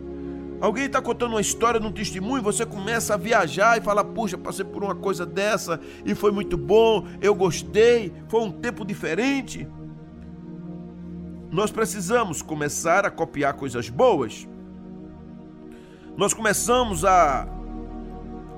Alguém 0.60 0.86
está 0.86 1.00
contando 1.00 1.34
uma 1.34 1.42
história 1.42 1.80
num 1.80 1.92
testemunho, 1.92 2.42
você 2.42 2.66
começa 2.66 3.14
a 3.14 3.18
viajar 3.18 3.78
e 3.78 3.82
fala: 3.82 4.04
Puxa, 4.04 4.40
passei 4.40 4.66
por 4.66 4.84
uma 4.84 4.96
coisa 4.96 5.24
dessa 5.24 5.80
e 6.04 6.16
foi 6.16 6.32
muito 6.32 6.58
bom, 6.58 7.06
eu 7.22 7.36
gostei, 7.36 8.12
foi 8.28 8.42
um 8.42 8.52
tempo 8.52 8.84
diferente. 8.84 9.68
Nós 11.50 11.72
precisamos 11.72 12.42
começar 12.42 13.06
a 13.06 13.12
copiar 13.12 13.54
coisas 13.54 13.90
boas. 13.90 14.48
Nós 16.18 16.34
começamos 16.34 17.06
a, 17.06 17.48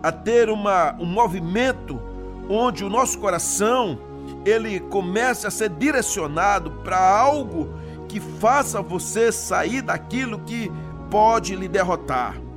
a 0.01 0.11
ter 0.11 0.49
uma, 0.49 0.95
um 0.99 1.05
movimento 1.05 2.01
onde 2.49 2.83
o 2.83 2.89
nosso 2.89 3.19
coração 3.19 3.99
ele 4.43 4.79
comece 4.79 5.45
a 5.45 5.51
ser 5.51 5.69
direcionado 5.69 6.71
para 6.83 6.97
algo 6.97 7.73
que 8.07 8.19
faça 8.19 8.81
você 8.81 9.31
sair 9.31 9.81
daquilo 9.83 10.39
que 10.39 10.71
pode 11.11 11.55
lhe 11.55 11.67
derrotar. 11.67 12.48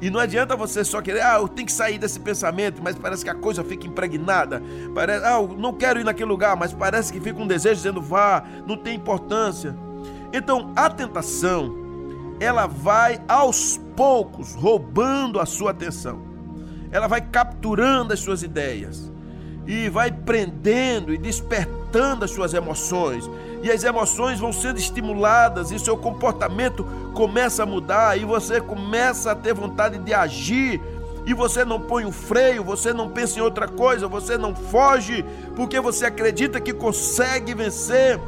E 0.00 0.08
não 0.08 0.18
adianta 0.18 0.56
você 0.56 0.82
só 0.82 1.02
querer, 1.02 1.20
ah, 1.20 1.36
eu 1.36 1.48
tenho 1.48 1.66
que 1.66 1.72
sair 1.72 1.98
desse 1.98 2.18
pensamento, 2.18 2.80
mas 2.82 2.96
parece 2.96 3.22
que 3.22 3.30
a 3.30 3.34
coisa 3.34 3.62
fica 3.62 3.86
impregnada. 3.86 4.62
Parece, 4.94 5.24
ah, 5.26 5.40
eu 5.40 5.48
não 5.48 5.74
quero 5.74 6.00
ir 6.00 6.04
naquele 6.04 6.28
lugar, 6.28 6.56
mas 6.56 6.72
parece 6.72 7.12
que 7.12 7.20
fica 7.20 7.40
um 7.40 7.46
desejo 7.46 7.76
dizendo, 7.76 8.00
vá, 8.00 8.42
não 8.66 8.76
tem 8.76 8.96
importância. 8.96 9.76
Então, 10.32 10.72
a 10.74 10.88
tentação, 10.88 11.74
ela 12.38 12.66
vai 12.66 13.20
aos 13.28 13.78
poucos 13.94 14.54
roubando 14.54 15.38
a 15.38 15.44
sua 15.44 15.72
atenção. 15.72 16.22
Ela 16.90 17.06
vai 17.06 17.20
capturando 17.20 18.14
as 18.14 18.20
suas 18.20 18.42
ideias 18.42 19.12
e 19.66 19.88
vai 19.88 20.10
prendendo 20.10 21.12
e 21.12 21.18
despertando 21.18 22.24
as 22.24 22.30
suas 22.30 22.54
emoções. 22.54 23.30
E 23.62 23.70
as 23.70 23.84
emoções 23.84 24.38
vão 24.38 24.52
sendo 24.52 24.78
estimuladas 24.78 25.70
e 25.70 25.78
seu 25.78 25.96
comportamento 25.96 26.84
começa 27.14 27.62
a 27.62 27.66
mudar 27.66 28.18
e 28.18 28.24
você 28.24 28.60
começa 28.60 29.32
a 29.32 29.34
ter 29.34 29.52
vontade 29.52 29.98
de 29.98 30.14
agir. 30.14 30.80
E 31.26 31.34
você 31.34 31.64
não 31.64 31.78
põe 31.78 32.06
o 32.06 32.12
freio, 32.12 32.64
você 32.64 32.92
não 32.92 33.08
pensa 33.10 33.38
em 33.38 33.42
outra 33.42 33.68
coisa, 33.68 34.08
você 34.08 34.38
não 34.38 34.54
foge, 34.54 35.24
porque 35.54 35.78
você 35.78 36.06
acredita 36.06 36.60
que 36.60 36.72
consegue 36.72 37.54
vencer. 37.54 38.18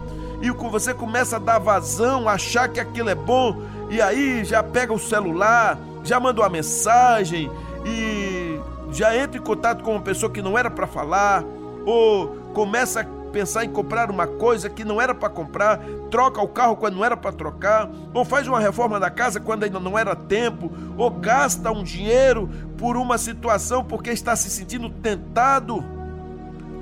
E 0.43 0.51
você 0.51 0.93
começa 0.93 1.37
a 1.37 1.39
dar 1.39 1.59
vazão, 1.59 2.29
achar 2.29 2.69
que 2.69 2.81
aquilo 2.81 3.09
é 3.09 3.15
bom, 3.15 3.63
e 3.89 4.01
aí 4.01 4.45
já 4.45 4.63
pega 4.63 4.93
o 4.93 4.99
celular, 4.99 5.79
já 6.05 6.19
manda 6.19 6.41
uma 6.41 6.49
mensagem 6.49 7.51
e 7.87 8.61
já 8.91 9.17
entra 9.17 9.39
em 9.39 9.43
contato 9.43 9.83
com 9.83 9.93
uma 9.93 10.01
pessoa 10.01 10.31
que 10.31 10.43
não 10.43 10.59
era 10.59 10.71
para 10.71 10.87
falar, 10.87 11.45
ou 11.87 12.29
começa 12.53 13.01
a 13.01 13.22
pensar 13.33 13.65
em 13.65 13.71
comprar 13.71 14.11
uma 14.11 14.27
coisa 14.27 14.69
que 14.69 14.85
não 14.85 15.01
era 15.01 15.15
para 15.15 15.31
comprar, 15.31 15.81
troca 16.11 16.41
o 16.41 16.47
carro 16.47 16.77
quando 16.77 16.97
não 16.97 17.05
era 17.05 17.17
para 17.17 17.33
trocar, 17.33 17.91
ou 18.13 18.25
faz 18.25 18.47
uma 18.47 18.61
reforma 18.61 19.01
da 19.01 19.11
casa 19.11 19.41
quando 19.41 19.65
ainda 19.65 19.81
não 19.81 19.99
era 19.99 20.15
tempo, 20.15 20.71
ou 20.97 21.11
gasta 21.11 21.73
um 21.73 21.83
dinheiro 21.83 22.49
por 22.77 22.97
uma 22.97 23.17
situação 23.17 23.83
porque 23.83 24.11
está 24.11 24.37
se 24.37 24.51
sentindo 24.51 24.91
tentado. 24.91 25.83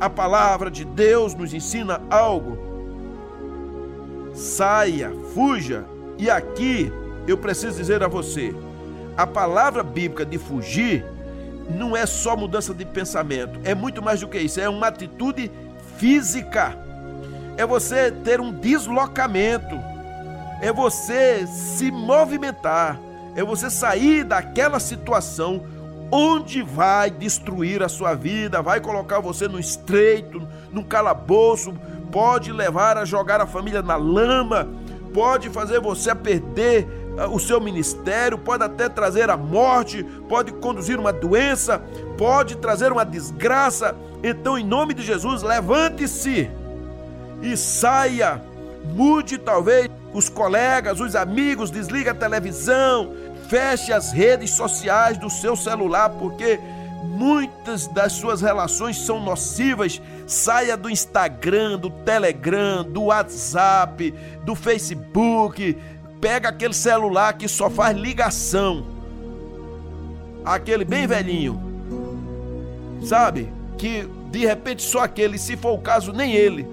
A 0.01 0.11
palavra 0.11 0.71
de 0.71 0.85
Deus 0.85 1.35
nos 1.35 1.55
ensina 1.55 2.01
algo. 2.11 2.59
Saia, 4.35 5.13
fuja. 5.35 5.85
E 6.19 6.29
aqui 6.29 6.93
eu 7.27 7.39
preciso 7.39 7.77
dizer 7.77 8.03
a 8.03 8.09
você: 8.09 8.55
a 9.17 9.27
palavra 9.27 9.83
bíblica 9.83 10.25
de 10.25 10.39
fugir 10.39 11.05
não 11.71 11.97
é 11.97 12.05
só 12.07 12.37
mudança 12.37 12.75
de 12.75 12.85
pensamento, 12.85 13.61
é 13.63 13.75
muito 13.75 14.03
mais 14.03 14.21
do 14.21 14.29
que 14.29 14.39
isso, 14.39 14.61
é 14.61 14.69
uma 14.69 14.89
atitude 14.89 15.51
física, 16.01 16.75
é 17.59 17.67
você 17.67 18.11
ter 18.11 18.41
um 18.41 18.51
deslocamento, 18.51 19.79
é 20.63 20.73
você 20.73 21.47
se 21.47 21.91
movimentar, 21.91 22.99
é 23.37 23.45
você 23.45 23.69
sair 23.69 24.25
daquela 24.25 24.81
situação 24.81 25.63
onde 26.11 26.63
vai 26.63 27.11
destruir 27.11 27.83
a 27.83 27.89
sua 27.89 28.15
vida, 28.15 28.63
vai 28.63 28.81
colocar 28.81 29.21
você 29.21 29.47
no 29.47 29.61
estreito, 29.61 30.49
no 30.73 30.83
calabouço, 30.83 31.75
pode 32.11 32.51
levar 32.51 32.97
a 32.97 33.05
jogar 33.05 33.43
a 33.43 33.47
família 33.47 33.83
na 33.83 33.97
lama, 33.97 34.67
pode 35.13 35.51
fazer 35.51 35.81
você 35.81 36.11
a 36.11 36.17
perder 36.17 36.89
o 37.31 37.39
seu 37.39 37.61
ministério, 37.61 38.39
pode 38.39 38.63
até 38.63 38.89
trazer 38.89 39.29
a 39.31 39.37
morte, 39.37 40.03
pode 40.29 40.53
conduzir 40.53 40.99
uma 40.99 41.13
doença, 41.13 41.83
pode 42.17 42.57
trazer 42.57 42.93
uma 42.93 43.05
desgraça. 43.05 43.95
Então, 44.23 44.59
em 44.59 44.65
nome 44.65 44.95
de 44.95 45.03
Jesus, 45.03 45.43
levante-se 45.43 46.51
e 47.43 47.57
saia. 47.57 48.43
Mude 48.95 49.39
talvez 49.39 49.89
os 50.13 50.29
colegas, 50.29 51.01
os 51.01 51.15
amigos, 51.15 51.71
desligue 51.71 52.09
a 52.09 52.15
televisão, 52.15 53.13
feche 53.49 53.93
as 53.93 54.13
redes 54.13 54.51
sociais 54.51 55.19
do 55.19 55.29
seu 55.29 55.55
celular, 55.55 56.09
porque 56.11 56.59
muitas 57.05 57.87
das 57.89 58.13
suas 58.13 58.41
relações 58.41 58.99
são 58.99 59.21
nocivas. 59.21 60.01
Saia 60.27 60.77
do 60.77 60.89
Instagram, 60.89 61.79
do 61.79 61.91
Telegram, 61.91 62.85
do 62.85 63.05
WhatsApp, 63.05 64.15
do 64.45 64.55
Facebook, 64.55 65.77
pega 66.21 66.51
aquele 66.51 66.75
celular 66.75 67.33
que 67.35 67.49
só 67.49 67.71
faz 67.71 67.97
ligação, 67.97 68.85
aquele 70.45 70.85
bem 70.85 71.07
velhinho, 71.07 71.61
sabe? 73.03 73.49
Que 73.79 74.07
de 74.31 74.45
repente 74.45 74.83
só 74.83 75.01
aquele, 75.01 75.39
se 75.39 75.57
for 75.57 75.73
o 75.73 75.79
caso, 75.79 76.13
nem 76.13 76.35
ele. 76.35 76.67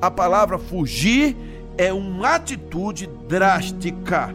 A 0.00 0.10
palavra 0.10 0.58
fugir 0.58 1.36
é 1.76 1.92
uma 1.92 2.36
atitude 2.36 3.06
drástica. 3.28 4.34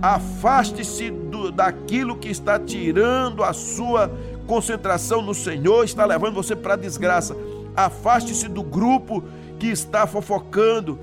Afaste-se 0.00 1.12
daquilo 1.54 2.16
que 2.16 2.28
está 2.28 2.58
tirando 2.58 3.44
a 3.44 3.52
sua 3.52 4.10
concentração 4.46 5.22
no 5.22 5.34
Senhor, 5.34 5.84
está 5.84 6.04
levando 6.04 6.34
você 6.34 6.56
para 6.56 6.74
a 6.74 6.76
desgraça. 6.76 7.36
Afaste-se 7.74 8.48
do 8.48 8.62
grupo 8.62 9.22
que 9.58 9.68
está 9.68 10.06
fofocando 10.06 10.98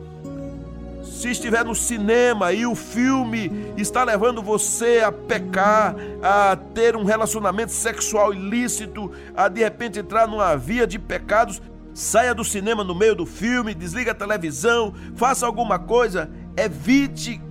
se 1.02 1.30
estiver 1.30 1.64
no 1.64 1.74
cinema 1.74 2.52
e 2.52 2.66
o 2.66 2.76
filme 2.76 3.74
está 3.78 4.04
levando 4.04 4.42
você 4.42 5.00
a 5.00 5.12
pecar, 5.12 5.96
a 6.22 6.56
ter 6.56 6.96
um 6.96 7.04
relacionamento 7.04 7.72
sexual 7.72 8.34
ilícito, 8.34 9.12
a 9.36 9.48
de 9.48 9.62
repente 9.62 10.00
entrar 10.00 10.28
numa 10.28 10.56
via 10.56 10.86
de 10.86 11.00
pecados, 11.00 11.62
saia 11.94 12.36
do 12.36 12.44
cinema 12.44 12.84
no 12.84 12.94
meio 12.94 13.16
do 13.16 13.26
filme, 13.26 13.74
desliga 13.74 14.12
a 14.12 14.16
televisão, 14.16 14.94
faça 15.16 15.46
alguma 15.46 15.80
coisa, 15.80 16.30
evite 16.58 17.42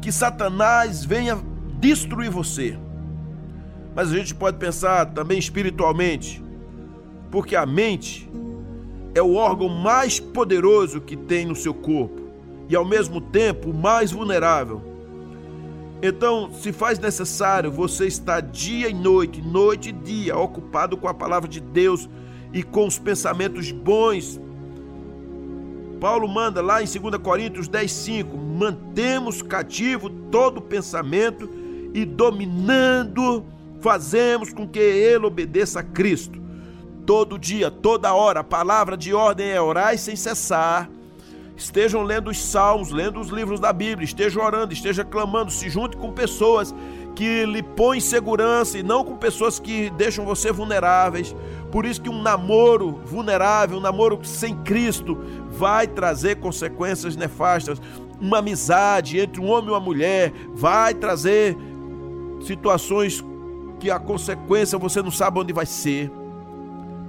que 0.00 0.10
Satanás 0.10 1.04
venha 1.04 1.38
destruir 1.78 2.30
você. 2.30 2.78
Mas 3.94 4.10
a 4.10 4.16
gente 4.16 4.34
pode 4.34 4.56
pensar 4.56 5.06
também 5.06 5.38
espiritualmente, 5.38 6.42
porque 7.30 7.54
a 7.54 7.66
mente 7.66 8.28
é 9.14 9.22
o 9.22 9.34
órgão 9.34 9.68
mais 9.68 10.18
poderoso 10.18 11.00
que 11.00 11.16
tem 11.16 11.46
no 11.46 11.54
seu 11.54 11.72
corpo 11.72 12.23
e 12.68 12.76
ao 12.76 12.84
mesmo 12.84 13.20
tempo 13.20 13.72
mais 13.72 14.12
vulnerável. 14.12 14.80
Então, 16.02 16.50
se 16.52 16.72
faz 16.72 16.98
necessário 16.98 17.70
você 17.70 18.06
estar 18.06 18.40
dia 18.40 18.88
e 18.88 18.94
noite, 18.94 19.40
noite 19.40 19.88
e 19.88 19.92
dia, 19.92 20.36
ocupado 20.36 20.96
com 20.96 21.08
a 21.08 21.14
palavra 21.14 21.48
de 21.48 21.60
Deus 21.60 22.08
e 22.52 22.62
com 22.62 22.86
os 22.86 22.98
pensamentos 22.98 23.70
bons. 23.70 24.40
Paulo 26.00 26.28
manda 26.28 26.60
lá 26.60 26.82
em 26.82 26.86
2 26.86 27.16
Coríntios 27.22 27.68
10, 27.68 27.90
5: 27.90 28.36
mantemos 28.36 29.40
cativo 29.40 30.10
todo 30.10 30.60
pensamento 30.60 31.48
e 31.94 32.04
dominando, 32.04 33.44
fazemos 33.80 34.52
com 34.52 34.68
que 34.68 34.78
ele 34.78 35.24
obedeça 35.24 35.80
a 35.80 35.82
Cristo. 35.82 36.42
Todo 37.06 37.38
dia, 37.38 37.70
toda 37.70 38.12
hora, 38.12 38.40
a 38.40 38.44
palavra 38.44 38.96
de 38.96 39.14
ordem 39.14 39.48
é 39.48 39.60
orar 39.60 39.96
sem 39.96 40.16
cessar 40.16 40.90
estejam 41.56 42.02
lendo 42.02 42.30
os 42.30 42.38
salmos, 42.38 42.90
lendo 42.90 43.20
os 43.20 43.28
livros 43.28 43.60
da 43.60 43.72
Bíblia, 43.72 44.04
estejam 44.04 44.42
orando, 44.42 44.72
estejam 44.72 45.04
clamando, 45.04 45.50
se 45.50 45.68
junte 45.68 45.96
com 45.96 46.12
pessoas 46.12 46.74
que 47.14 47.44
lhe 47.46 47.62
põem 47.62 48.00
segurança 48.00 48.78
e 48.78 48.82
não 48.82 49.04
com 49.04 49.16
pessoas 49.16 49.58
que 49.58 49.88
deixam 49.90 50.24
você 50.24 50.50
vulneráveis. 50.50 51.34
Por 51.70 51.86
isso 51.86 52.00
que 52.00 52.10
um 52.10 52.20
namoro 52.20 53.00
vulnerável, 53.04 53.78
um 53.78 53.80
namoro 53.80 54.18
sem 54.24 54.56
Cristo, 54.62 55.18
vai 55.50 55.86
trazer 55.86 56.36
consequências 56.36 57.14
nefastas. 57.16 57.80
Uma 58.20 58.38
amizade 58.38 59.18
entre 59.18 59.40
um 59.40 59.48
homem 59.48 59.68
e 59.68 59.72
uma 59.72 59.80
mulher 59.80 60.32
vai 60.54 60.94
trazer 60.94 61.56
situações 62.40 63.24
que 63.78 63.90
a 63.90 63.98
consequência 63.98 64.78
você 64.78 65.02
não 65.02 65.10
sabe 65.10 65.38
onde 65.38 65.52
vai 65.52 65.66
ser. 65.66 66.10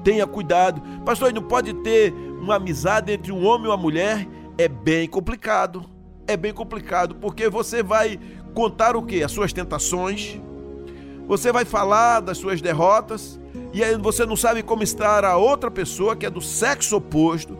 Tenha 0.03 0.27
cuidado. 0.27 0.81
Pastor, 1.03 1.33
não 1.33 1.41
pode 1.41 1.73
ter 1.73 2.13
uma 2.39 2.55
amizade 2.55 3.11
entre 3.11 3.31
um 3.31 3.45
homem 3.45 3.65
e 3.65 3.69
uma 3.69 3.77
mulher? 3.77 4.27
É 4.57 4.67
bem 4.67 5.07
complicado. 5.07 5.85
É 6.27 6.35
bem 6.35 6.53
complicado, 6.53 7.15
porque 7.15 7.50
você 7.50 7.83
vai 7.83 8.19
contar 8.53 8.95
o 8.95 9.03
que? 9.03 9.24
As 9.24 9.31
suas 9.31 9.53
tentações. 9.53 10.39
Você 11.27 11.51
vai 11.51 11.65
falar 11.65 12.19
das 12.19 12.38
suas 12.38 12.62
derrotas. 12.62 13.39
E 13.74 13.83
aí 13.83 13.95
você 13.97 14.25
não 14.25 14.35
sabe 14.35 14.63
como 14.63 14.81
estar 14.81 15.24
a 15.25 15.35
outra 15.38 15.69
pessoa 15.69 16.15
que 16.15 16.25
é 16.25 16.29
do 16.29 16.41
sexo 16.41 16.95
oposto, 16.95 17.57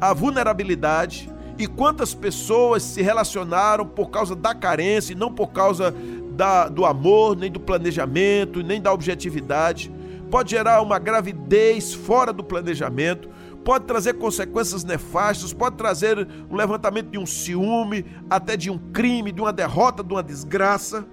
a 0.00 0.14
vulnerabilidade 0.14 1.30
e 1.58 1.66
quantas 1.66 2.14
pessoas 2.14 2.82
se 2.82 3.02
relacionaram 3.02 3.84
por 3.84 4.10
causa 4.10 4.34
da 4.34 4.54
carência 4.54 5.12
e 5.12 5.16
não 5.16 5.32
por 5.32 5.48
causa 5.48 5.94
da, 6.30 6.68
do 6.68 6.86
amor, 6.86 7.36
nem 7.36 7.50
do 7.50 7.60
planejamento, 7.60 8.62
nem 8.62 8.80
da 8.80 8.92
objetividade. 8.92 9.92
Pode 10.30 10.50
gerar 10.50 10.80
uma 10.80 10.98
gravidez 10.98 11.92
fora 11.92 12.32
do 12.32 12.44
planejamento, 12.44 13.28
pode 13.64 13.84
trazer 13.84 14.14
consequências 14.14 14.84
nefastas, 14.84 15.52
pode 15.52 15.76
trazer 15.76 16.26
um 16.50 16.56
levantamento 16.56 17.10
de 17.10 17.18
um 17.18 17.26
ciúme, 17.26 18.04
até 18.30 18.56
de 18.56 18.70
um 18.70 18.78
crime, 18.78 19.32
de 19.32 19.40
uma 19.40 19.52
derrota, 19.52 20.02
de 20.02 20.12
uma 20.12 20.22
desgraça. 20.22 21.06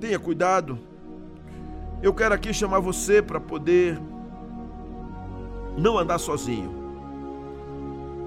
Tenha 0.00 0.18
cuidado. 0.18 0.78
Eu 2.02 2.14
quero 2.14 2.34
aqui 2.34 2.52
chamar 2.52 2.80
você 2.80 3.20
para 3.20 3.38
poder 3.38 4.00
não 5.76 5.98
andar 5.98 6.18
sozinho. 6.18 6.80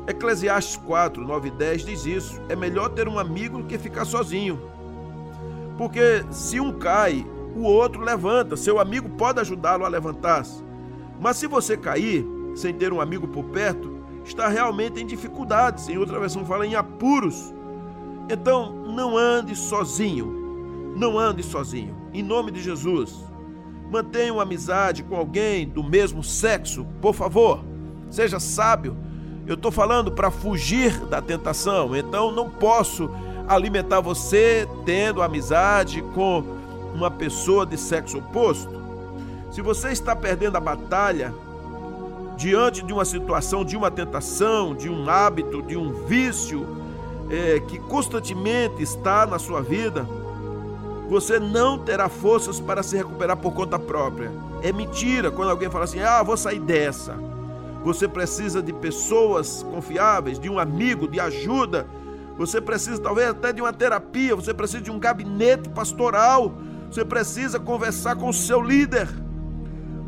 Eclesiastes 0.08 0.78
4, 0.78 1.26
9 1.26 1.48
e 1.48 1.52
10 1.52 1.86
diz 1.86 2.06
isso. 2.06 2.42
É 2.50 2.56
melhor 2.56 2.90
ter 2.90 3.08
um 3.08 3.18
amigo 3.18 3.60
do 3.60 3.64
que 3.66 3.78
ficar 3.78 4.06
sozinho. 4.06 4.60
Porque 5.78 6.24
se 6.30 6.60
um 6.60 6.72
cai, 6.72 7.26
o 7.56 7.64
outro 7.64 8.02
levanta. 8.02 8.56
Seu 8.58 8.80
amigo 8.80 9.10
pode 9.10 9.40
ajudá-lo 9.40 9.86
a 9.86 9.88
levantar-se. 9.88 10.64
Mas 11.20 11.38
se 11.38 11.48
você 11.48 11.78
cair 11.78 12.26
sem 12.56 12.74
ter 12.74 12.94
um 12.94 13.02
amigo 13.02 13.28
por 13.28 13.46
perto, 13.46 13.92
está 14.24 14.48
realmente 14.48 15.02
em 15.02 15.06
dificuldades. 15.06 15.90
Em 15.90 15.98
outra 15.98 16.20
versão 16.20 16.46
fala 16.46 16.66
em 16.66 16.76
apuros. 16.76 17.54
Então, 18.30 18.72
não 18.72 19.18
ande 19.18 19.56
sozinho. 19.56 20.94
Não 20.96 21.18
ande 21.18 21.44
sozinho. 21.44 21.96
Em 22.14 22.24
nome 22.24 22.52
de 22.52 22.62
Jesus. 22.62 23.24
Mantenha 23.92 24.34
uma 24.34 24.44
amizade 24.44 25.04
com 25.04 25.16
alguém 25.16 25.68
do 25.68 25.84
mesmo 25.84 26.24
sexo, 26.24 26.86
por 27.02 27.14
favor. 27.14 27.64
Seja 28.10 28.40
sábio 28.40 28.96
eu 29.46 29.56
estou 29.56 29.72
falando 29.72 30.10
para 30.10 30.32
fugir 30.32 30.98
da 31.08 31.22
tentação, 31.22 31.96
então 31.96 32.32
não 32.32 32.50
posso 32.50 33.10
alimentar 33.46 34.00
você 34.00 34.68
tendo 34.86 35.22
amizade 35.22 36.02
com 36.14 36.44
uma 36.96 37.12
pessoa 37.12 37.66
de 37.66 37.78
sexo 37.78 38.20
oposto. 38.20 38.82
Se 39.52 39.62
você 39.62 39.90
está 39.90 40.16
perdendo 40.16 40.56
a 40.56 40.62
batalha 40.62 41.34
diante 42.44 42.84
de 42.84 42.92
uma 42.92 43.06
situação, 43.06 43.64
de 43.64 43.78
uma 43.78 43.90
tentação, 43.90 44.76
de 44.76 44.90
um 44.90 45.10
hábito, 45.10 45.62
de 45.62 45.78
um 45.78 45.94
vício 46.06 46.68
é, 47.30 47.62
que 47.62 47.80
constantemente 47.80 48.84
está 48.84 49.26
na 49.26 49.40
sua 49.40 49.62
vida, 49.62 50.06
você 51.10 51.40
não 51.40 51.80
terá 51.80 52.10
forças 52.10 52.60
para 52.60 52.84
se 52.84 52.98
recuperar 52.98 53.38
por 53.38 53.54
conta 53.54 53.80
própria. 53.80 54.30
É 54.62 54.74
mentira 54.74 55.32
quando 55.32 55.52
alguém 55.52 55.70
fala 55.70 55.86
assim: 55.86 56.02
ah, 56.02 56.22
vou 56.22 56.36
sair 56.36 56.60
dessa. 56.60 57.18
Você 57.82 58.10
precisa 58.10 58.62
de 58.62 58.74
pessoas 58.74 59.66
confiáveis, 59.72 60.38
de 60.38 60.50
um 60.50 60.60
amigo, 60.60 61.08
de 61.08 61.22
ajuda. 61.22 61.88
Você 62.38 62.60
precisa 62.60 63.02
talvez 63.02 63.30
até 63.30 63.54
de 63.54 63.62
uma 63.62 63.72
terapia, 63.72 64.36
você 64.36 64.54
precisa 64.54 64.82
de 64.82 64.92
um 64.92 65.00
gabinete 65.00 65.70
pastoral. 65.70 66.54
Você 66.92 67.06
precisa 67.06 67.58
conversar 67.58 68.18
com 68.18 68.28
o 68.28 68.34
seu 68.34 68.62
líder. 68.62 69.08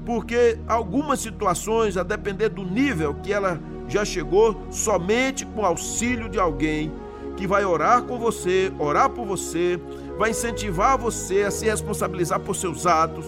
Porque 0.06 0.60
algumas 0.68 1.20
situações, 1.20 1.98
a 1.98 2.04
depender 2.04 2.50
do 2.50 2.64
nível 2.64 3.16
que 3.16 3.34
ela 3.34 3.60
já 3.88 4.06
chegou, 4.06 4.68
somente 4.70 5.46
com 5.46 5.62
o 5.62 5.66
auxílio 5.66 6.30
de 6.30 6.40
alguém 6.40 6.92
que 7.36 7.48
vai 7.48 7.66
orar 7.66 8.04
com 8.04 8.18
você, 8.18 8.72
orar 8.80 9.10
por 9.10 9.26
você, 9.26 9.80
vai 10.18 10.32
incentivar 10.32 10.98
você 10.98 11.44
a 11.44 11.52
se 11.52 11.66
responsabilizar 11.66 12.40
por 12.40 12.56
seus 12.56 12.86
atos. 12.86 13.26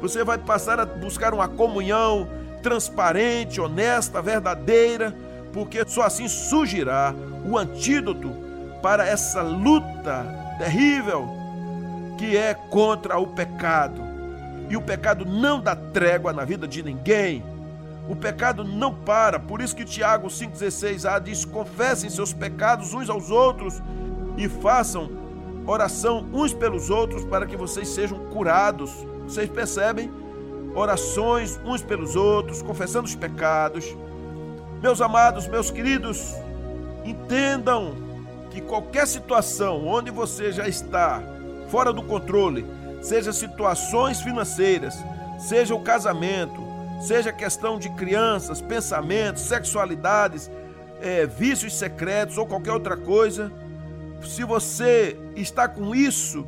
Você 0.00 0.24
vai 0.24 0.38
passar 0.38 0.80
a 0.80 0.86
buscar 0.86 1.34
uma 1.34 1.48
comunhão, 1.48 2.28
transparente, 2.62 3.60
honesta, 3.60 4.22
verdadeira, 4.22 5.14
porque 5.52 5.84
só 5.86 6.02
assim 6.02 6.28
surgirá 6.28 7.14
o 7.44 7.58
antídoto 7.58 8.30
para 8.80 9.06
essa 9.06 9.42
luta 9.42 10.26
terrível 10.58 11.28
que 12.16 12.36
é 12.36 12.54
contra 12.54 13.18
o 13.18 13.26
pecado. 13.26 14.01
E 14.68 14.76
o 14.76 14.82
pecado 14.82 15.24
não 15.24 15.60
dá 15.60 15.76
trégua 15.76 16.32
na 16.32 16.44
vida 16.44 16.66
de 16.66 16.82
ninguém. 16.82 17.42
O 18.08 18.16
pecado 18.16 18.64
não 18.64 18.94
para, 18.94 19.38
por 19.38 19.60
isso 19.60 19.76
que 19.76 19.84
Tiago 19.84 20.28
5,16a 20.28 21.20
diz: 21.20 21.44
confessem 21.44 22.10
seus 22.10 22.32
pecados 22.32 22.92
uns 22.94 23.08
aos 23.08 23.30
outros 23.30 23.80
e 24.36 24.48
façam 24.48 25.10
oração 25.66 26.26
uns 26.32 26.52
pelos 26.52 26.90
outros 26.90 27.24
para 27.24 27.46
que 27.46 27.56
vocês 27.56 27.88
sejam 27.88 28.18
curados. 28.30 28.90
Vocês 29.26 29.48
percebem? 29.48 30.22
orações 30.74 31.60
uns 31.64 31.82
pelos 31.82 32.16
outros, 32.16 32.62
confessando 32.62 33.06
os 33.06 33.14
pecados. 33.14 33.96
Meus 34.80 35.00
amados, 35.00 35.46
meus 35.46 35.70
queridos, 35.70 36.34
entendam 37.04 37.94
que 38.50 38.60
qualquer 38.60 39.06
situação 39.06 39.86
onde 39.86 40.10
você 40.10 40.52
já 40.52 40.68
está 40.68 41.22
fora 41.68 41.92
do 41.92 42.02
controle, 42.02 42.66
seja 43.02 43.32
situações 43.32 44.20
financeiras, 44.20 44.94
seja 45.38 45.74
o 45.74 45.80
casamento, 45.80 46.62
seja 47.00 47.32
questão 47.32 47.78
de 47.78 47.90
crianças, 47.90 48.60
pensamentos, 48.60 49.42
sexualidades, 49.42 50.50
é, 51.00 51.26
vícios 51.26 51.74
secretos 51.74 52.38
ou 52.38 52.46
qualquer 52.46 52.72
outra 52.72 52.96
coisa, 52.96 53.52
se 54.22 54.44
você 54.44 55.18
está 55.34 55.68
com 55.68 55.94
isso 55.94 56.46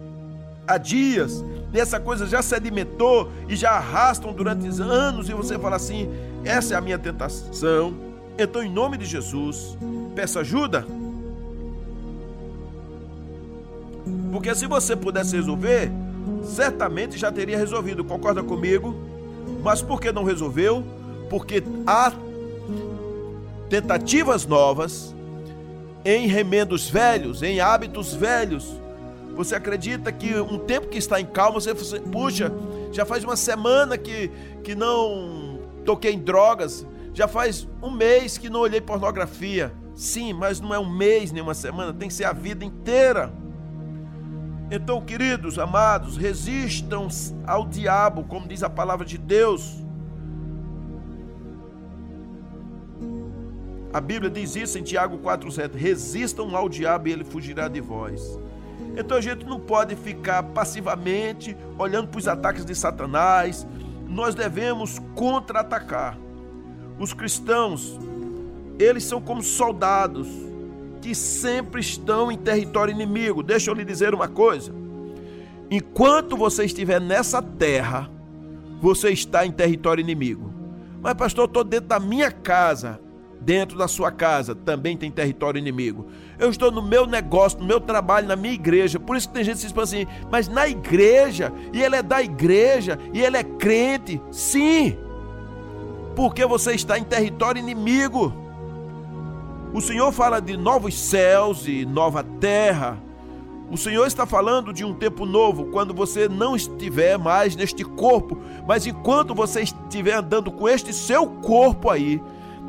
há 0.67 0.79
dias, 0.79 1.45
e 1.73 1.81
essa 1.81 1.99
coisa 1.99 2.27
já 2.27 2.41
sedimentou 2.41 3.31
e 3.49 3.57
já 3.57 3.73
arrastam 3.73 4.33
durante 4.33 4.81
anos, 4.81 5.29
e 5.29 5.33
você 5.33 5.59
fala 5.59 5.77
assim: 5.77 6.09
essa 6.45 6.75
é 6.75 6.77
a 6.77 6.81
minha 6.81 6.99
tentação. 6.99 7.95
Então, 8.39 8.63
em 8.63 8.71
nome 8.71 8.97
de 8.97 9.05
Jesus, 9.05 9.77
peça 10.15 10.41
ajuda. 10.41 10.87
Porque 14.31 14.55
se 14.55 14.67
você 14.67 14.95
pudesse 14.95 15.37
resolver, 15.37 15.91
certamente 16.45 17.19
já 17.19 17.31
teria 17.31 17.59
resolvido, 17.59 18.05
concorda 18.05 18.43
comigo? 18.43 18.95
Mas 19.63 19.83
por 19.83 20.01
que 20.01 20.13
não 20.13 20.25
resolveu? 20.25 20.85
Porque 21.31 21.63
há 21.87 22.13
tentativas 23.69 24.47
novas 24.47 25.15
em 26.05 26.27
remendos 26.27 26.89
velhos, 26.89 27.43
em 27.43 27.61
hábitos 27.61 28.15
velhos 28.15 28.85
você 29.35 29.57
acredita 29.57 30.13
que 30.13 30.39
um 30.39 30.59
tempo 30.59 30.89
que 30.89 30.99
está 30.99 31.21
em 31.21 31.27
calma, 31.27 31.61
você, 31.61 31.75
puxa, 32.01 32.53
já 32.93 33.05
faz 33.05 33.25
uma 33.25 33.37
semana 33.37 33.99
que, 33.99 34.31
que 34.63 34.75
não 34.75 35.59
toquei 35.85 36.13
em 36.13 36.19
drogas, 36.19 36.87
já 37.13 37.27
faz 37.27 37.69
um 37.83 37.91
mês 37.91 38.39
que 38.39 38.49
não 38.49 38.61
olhei 38.61 38.81
pornografia. 38.81 39.73
Sim, 39.95 40.33
mas 40.33 40.61
não 40.61 40.75
é 40.75 40.79
um 40.79 40.89
mês 40.89 41.33
nem 41.33 41.43
uma 41.43 41.55
semana, 41.55 41.93
tem 41.93 42.09
que 42.09 42.15
ser 42.15 42.25
a 42.25 42.33
vida 42.33 42.65
inteira. 42.65 43.33
Então, 44.71 45.01
queridos, 45.01 45.59
amados, 45.59 46.17
resistam 46.17 47.09
ao 47.47 47.67
diabo, 47.67 48.25
como 48.25 48.49
diz 48.49 48.63
a 48.63 48.71
palavra 48.71 49.05
de 49.05 49.19
Deus. 49.19 49.85
A 53.93 54.01
Bíblia 54.01 54.31
diz 54.31 54.57
isso 54.57 54.79
em 54.79 54.83
Tiago 54.83 55.19
4,7: 55.19 55.75
resistam 55.77 56.57
ao 56.57 56.69
diabo 56.69 57.09
e 57.09 57.13
ele 57.13 57.25
fugirá 57.25 57.69
de 57.69 57.81
vós. 57.81 58.39
Então 58.97 59.17
a 59.17 59.21
gente 59.21 59.45
não 59.45 59.61
pode 59.61 59.95
ficar 59.95 60.43
passivamente 60.43 61.57
olhando 61.79 62.09
para 62.09 62.19
os 62.19 62.27
ataques 62.27 62.65
de 62.65 62.75
Satanás. 62.75 63.67
Nós 64.09 64.35
devemos 64.35 65.01
contra-atacar. 65.15 66.19
Os 66.99 67.13
cristãos, 67.13 67.99
eles 68.79 69.05
são 69.05 69.21
como 69.21 69.43
soldados 69.43 70.29
que 71.05 71.15
sempre 71.15 71.83
estão 71.83 72.33
em 72.33 72.39
território 72.39 72.91
inimigo. 72.91 73.43
Deixa 73.43 73.71
eu 73.71 73.75
lhe 73.75 73.85
dizer 73.85 74.15
uma 74.15 74.27
coisa. 74.27 74.73
Enquanto 75.71 76.35
você 76.35 76.65
estiver 76.65 76.99
nessa 76.99 77.43
terra, 77.43 78.11
você 78.81 79.11
está 79.11 79.45
em 79.45 79.53
território 79.53 80.01
inimigo. 80.01 80.51
Mas, 81.03 81.13
pastor, 81.13 81.43
eu 81.43 81.49
estou 81.49 81.63
dentro 81.63 81.89
da 81.89 82.01
minha 82.01 82.31
casa 82.31 82.99
dentro 83.39 83.77
da 83.77 83.87
sua 83.87 84.11
casa 84.11 84.55
também 84.55 84.97
tem 84.97 85.11
território 85.11 85.59
inimigo. 85.59 86.07
Eu 86.39 86.49
estou 86.49 86.73
no 86.73 86.81
meu 86.81 87.07
negócio, 87.07 87.59
no 87.59 87.67
meu 87.67 87.79
trabalho, 87.79 88.27
na 88.27 88.37
minha 88.37 88.55
igreja. 88.55 88.99
Por 88.99 89.15
isso 89.15 89.29
que 89.29 89.35
tem 89.35 89.45
gente 89.45 89.57
que 89.57 89.61
se 89.61 89.67
diz 89.67 89.79
assim, 89.79 90.07
mas 90.31 90.49
na 90.49 90.67
igreja, 90.67 91.53
e 91.71 91.83
ele 91.83 91.97
é 91.97 92.03
da 92.03 92.23
igreja, 92.23 92.99
e 93.13 93.21
ele 93.21 93.37
é 93.37 93.45
crente. 93.45 94.19
Sim, 94.31 94.97
porque 96.17 96.47
você 96.47 96.73
está 96.73 96.99
em 96.99 97.05
território 97.05 97.59
inimigo. 97.61 98.44
O 99.75 99.81
Senhor 99.81 100.13
fala 100.13 100.41
de 100.41 100.57
novos 100.57 100.97
céus 100.97 101.67
e 101.67 101.85
nova 101.85 102.23
terra. 102.23 102.97
O 103.69 103.77
Senhor 103.77 104.07
está 104.07 104.25
falando 104.25 104.73
de 104.73 104.85
um 104.85 104.95
tempo 104.95 105.27
novo, 105.27 105.65
quando 105.65 105.93
você 105.93 106.29
não 106.29 106.55
estiver 106.55 107.19
mais 107.19 107.57
neste 107.57 107.83
corpo, 107.83 108.39
mas 108.69 108.87
enquanto 108.87 109.35
você 109.35 109.63
estiver 109.63 110.15
andando 110.15 110.53
com 110.53 110.69
este 110.69 110.93
seu 110.93 111.27
corpo 111.27 111.91
aí, 111.91 112.23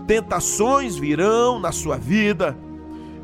tentações 0.07 0.95
virão 0.95 1.59
na 1.59 1.71
sua 1.71 1.95
vida. 1.95 2.57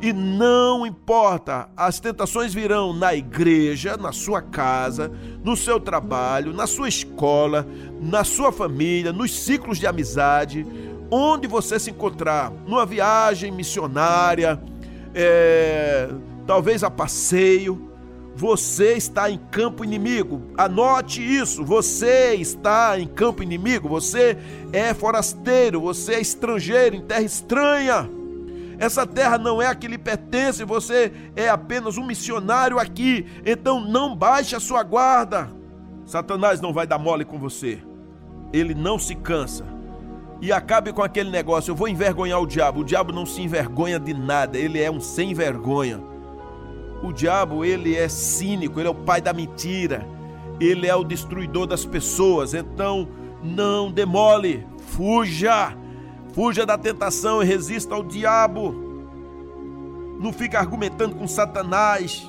E 0.00 0.12
não 0.12 0.86
importa, 0.86 1.68
as 1.76 1.98
tentações 1.98 2.54
virão 2.54 2.92
na 2.92 3.16
igreja, 3.16 3.96
na 3.96 4.12
sua 4.12 4.40
casa, 4.40 5.10
no 5.42 5.56
seu 5.56 5.80
trabalho, 5.80 6.52
na 6.52 6.68
sua 6.68 6.88
escola, 6.88 7.66
na 8.00 8.22
sua 8.22 8.52
família, 8.52 9.12
nos 9.12 9.32
ciclos 9.32 9.78
de 9.78 9.88
amizade, 9.88 10.64
onde 11.14 11.46
você 11.46 11.78
se 11.78 11.90
encontrar, 11.90 12.50
numa 12.66 12.86
viagem 12.86 13.52
missionária, 13.52 14.58
é, 15.14 16.08
talvez 16.46 16.82
a 16.82 16.90
passeio, 16.90 17.92
você 18.34 18.94
está 18.94 19.30
em 19.30 19.36
campo 19.36 19.84
inimigo. 19.84 20.40
Anote 20.56 21.20
isso. 21.20 21.62
Você 21.66 22.34
está 22.36 22.98
em 22.98 23.06
campo 23.06 23.42
inimigo. 23.42 23.90
Você 23.90 24.38
é 24.72 24.94
forasteiro. 24.94 25.82
Você 25.82 26.14
é 26.14 26.20
estrangeiro 26.22 26.96
em 26.96 27.02
terra 27.02 27.20
estranha. 27.20 28.10
Essa 28.78 29.06
terra 29.06 29.36
não 29.36 29.60
é 29.60 29.66
a 29.66 29.74
que 29.74 29.86
lhe 29.86 29.98
pertence. 29.98 30.64
Você 30.64 31.12
é 31.36 31.50
apenas 31.50 31.98
um 31.98 32.06
missionário 32.06 32.78
aqui. 32.78 33.26
Então 33.44 33.86
não 33.86 34.16
baixe 34.16 34.56
a 34.56 34.60
sua 34.60 34.82
guarda. 34.82 35.50
Satanás 36.06 36.58
não 36.58 36.72
vai 36.72 36.86
dar 36.86 36.98
mole 36.98 37.26
com 37.26 37.38
você. 37.38 37.80
Ele 38.50 38.74
não 38.74 38.98
se 38.98 39.14
cansa. 39.14 39.81
E 40.42 40.50
acabe 40.50 40.92
com 40.92 41.02
aquele 41.02 41.30
negócio. 41.30 41.70
Eu 41.70 41.76
vou 41.76 41.86
envergonhar 41.86 42.40
o 42.40 42.46
diabo. 42.46 42.80
O 42.80 42.84
diabo 42.84 43.12
não 43.12 43.24
se 43.24 43.40
envergonha 43.40 44.00
de 44.00 44.12
nada. 44.12 44.58
Ele 44.58 44.82
é 44.82 44.90
um 44.90 45.00
sem 45.00 45.32
vergonha. 45.32 46.00
O 47.00 47.12
diabo, 47.12 47.64
ele 47.64 47.96
é 47.96 48.08
cínico, 48.08 48.80
ele 48.80 48.88
é 48.88 48.90
o 48.90 48.94
pai 48.94 49.20
da 49.20 49.32
mentira, 49.32 50.06
ele 50.60 50.86
é 50.86 50.94
o 50.94 51.04
destruidor 51.04 51.66
das 51.66 51.84
pessoas. 51.84 52.54
Então, 52.54 53.08
não 53.42 53.90
demole, 53.90 54.66
fuja, 54.78 55.76
fuja 56.32 56.66
da 56.66 56.76
tentação 56.76 57.40
e 57.40 57.46
resista 57.46 57.94
ao 57.94 58.02
diabo. 58.02 58.74
Não 60.18 60.32
fique 60.32 60.56
argumentando 60.56 61.14
com 61.14 61.26
Satanás. 61.28 62.28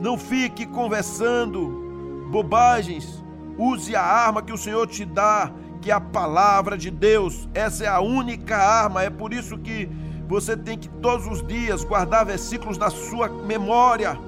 Não 0.00 0.16
fique 0.16 0.64
conversando 0.64 2.26
bobagens. 2.30 3.22
Use 3.58 3.94
a 3.94 4.02
arma 4.02 4.42
que 4.42 4.52
o 4.52 4.58
Senhor 4.58 4.86
te 4.86 5.04
dá, 5.04 5.52
que 5.84 5.90
a 5.90 6.00
palavra 6.00 6.78
de 6.78 6.90
Deus. 6.90 7.46
Essa 7.52 7.84
é 7.84 7.88
a 7.88 8.00
única 8.00 8.56
arma. 8.56 9.02
É 9.02 9.10
por 9.10 9.34
isso 9.34 9.58
que 9.58 9.86
você 10.26 10.56
tem 10.56 10.78
que 10.78 10.88
todos 10.88 11.26
os 11.26 11.46
dias 11.46 11.84
guardar 11.84 12.24
versículos 12.24 12.78
na 12.78 12.88
sua 12.88 13.28
memória 13.28 14.18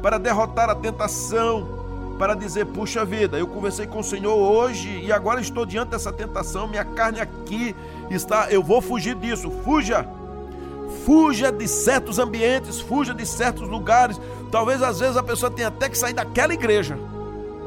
para 0.00 0.16
derrotar 0.18 0.70
a 0.70 0.74
tentação, 0.74 2.16
para 2.18 2.32
dizer: 2.34 2.64
puxa 2.64 3.04
vida, 3.04 3.38
eu 3.38 3.46
conversei 3.46 3.86
com 3.86 3.98
o 3.98 4.04
Senhor 4.04 4.34
hoje 4.34 5.02
e 5.04 5.12
agora 5.12 5.42
estou 5.42 5.66
diante 5.66 5.90
dessa 5.90 6.10
tentação, 6.10 6.66
minha 6.66 6.86
carne 6.86 7.20
aqui 7.20 7.76
está, 8.10 8.50
eu 8.50 8.62
vou 8.62 8.80
fugir 8.80 9.14
disso. 9.14 9.50
Fuja! 9.62 10.08
Fuja 11.04 11.52
de 11.52 11.68
certos 11.68 12.18
ambientes, 12.18 12.80
fuja 12.80 13.12
de 13.12 13.26
certos 13.26 13.68
lugares. 13.68 14.18
Talvez 14.50 14.82
às 14.82 15.00
vezes 15.00 15.18
a 15.18 15.22
pessoa 15.22 15.50
tenha 15.50 15.68
até 15.68 15.86
que 15.90 15.98
sair 15.98 16.14
daquela 16.14 16.54
igreja, 16.54 16.98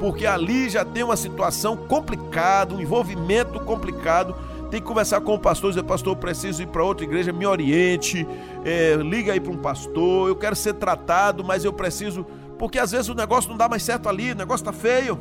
porque 0.02 0.26
ali 0.26 0.68
já 0.68 0.84
tem 0.84 1.04
uma 1.04 1.16
situação 1.16 1.78
complicada, 1.78 2.74
um 2.74 2.82
envolvimento 2.82 3.60
complicado 3.60 4.36
tem 4.72 4.82
que 4.82 4.88
conversar 4.88 5.22
com 5.22 5.36
o 5.36 5.40
pastor, 5.40 5.70
dizer, 5.70 5.84
pastor, 5.84 6.16
preciso 6.16 6.64
ir 6.64 6.66
para 6.66 6.84
outra 6.84 7.06
igreja, 7.06 7.32
me 7.32 7.46
oriente, 7.46 8.26
é, 8.66 8.96
liga 8.96 9.34
aí 9.34 9.40
para 9.40 9.52
um 9.52 9.58
pastor, 9.58 10.30
eu 10.30 10.36
quero 10.36 10.56
ser 10.56 10.74
tratado, 10.74 11.44
mas 11.44 11.64
eu 11.64 11.72
preciso, 11.72 12.26
porque 12.58 12.80
às 12.80 12.92
vezes 12.92 13.10
o 13.10 13.14
negócio 13.14 13.50
não 13.50 13.58
dá 13.58 13.70
mais 13.70 13.84
certo 13.84 14.10
ali, 14.10 14.32
o 14.32 14.36
negócio 14.36 14.64
está 14.64 14.72
feio. 14.72 15.20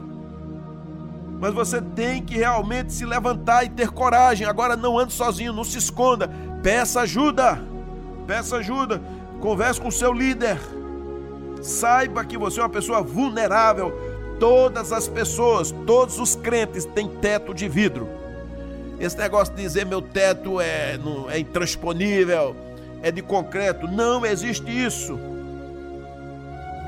Mas 1.38 1.52
você 1.52 1.82
tem 1.82 2.22
que 2.22 2.38
realmente 2.38 2.92
se 2.92 3.04
levantar 3.04 3.64
e 3.64 3.68
ter 3.68 3.90
coragem. 3.90 4.46
Agora 4.46 4.76
não 4.76 4.98
ande 4.98 5.12
sozinho, 5.12 5.52
não 5.52 5.64
se 5.64 5.78
esconda. 5.78 6.30
Peça 6.62 7.00
ajuda. 7.00 7.60
Peça 8.26 8.58
ajuda. 8.58 9.00
Converse 9.40 9.80
com 9.80 9.88
o 9.88 9.92
seu 9.92 10.12
líder. 10.12 10.58
Saiba 11.62 12.24
que 12.24 12.36
você 12.36 12.60
é 12.60 12.62
uma 12.62 12.68
pessoa 12.68 13.02
vulnerável. 13.02 14.09
Todas 14.40 14.90
as 14.90 15.06
pessoas, 15.06 15.70
todos 15.86 16.18
os 16.18 16.34
crentes 16.34 16.86
têm 16.86 17.06
teto 17.06 17.52
de 17.52 17.68
vidro. 17.68 18.08
Esse 18.98 19.18
negócio 19.18 19.54
de 19.54 19.60
dizer 19.60 19.84
meu 19.84 20.00
teto 20.00 20.58
é, 20.58 20.96
não, 20.96 21.30
é 21.30 21.38
intransponível, 21.38 22.56
é 23.02 23.12
de 23.12 23.20
concreto. 23.20 23.86
Não 23.86 24.24
existe 24.24 24.64
isso. 24.70 25.18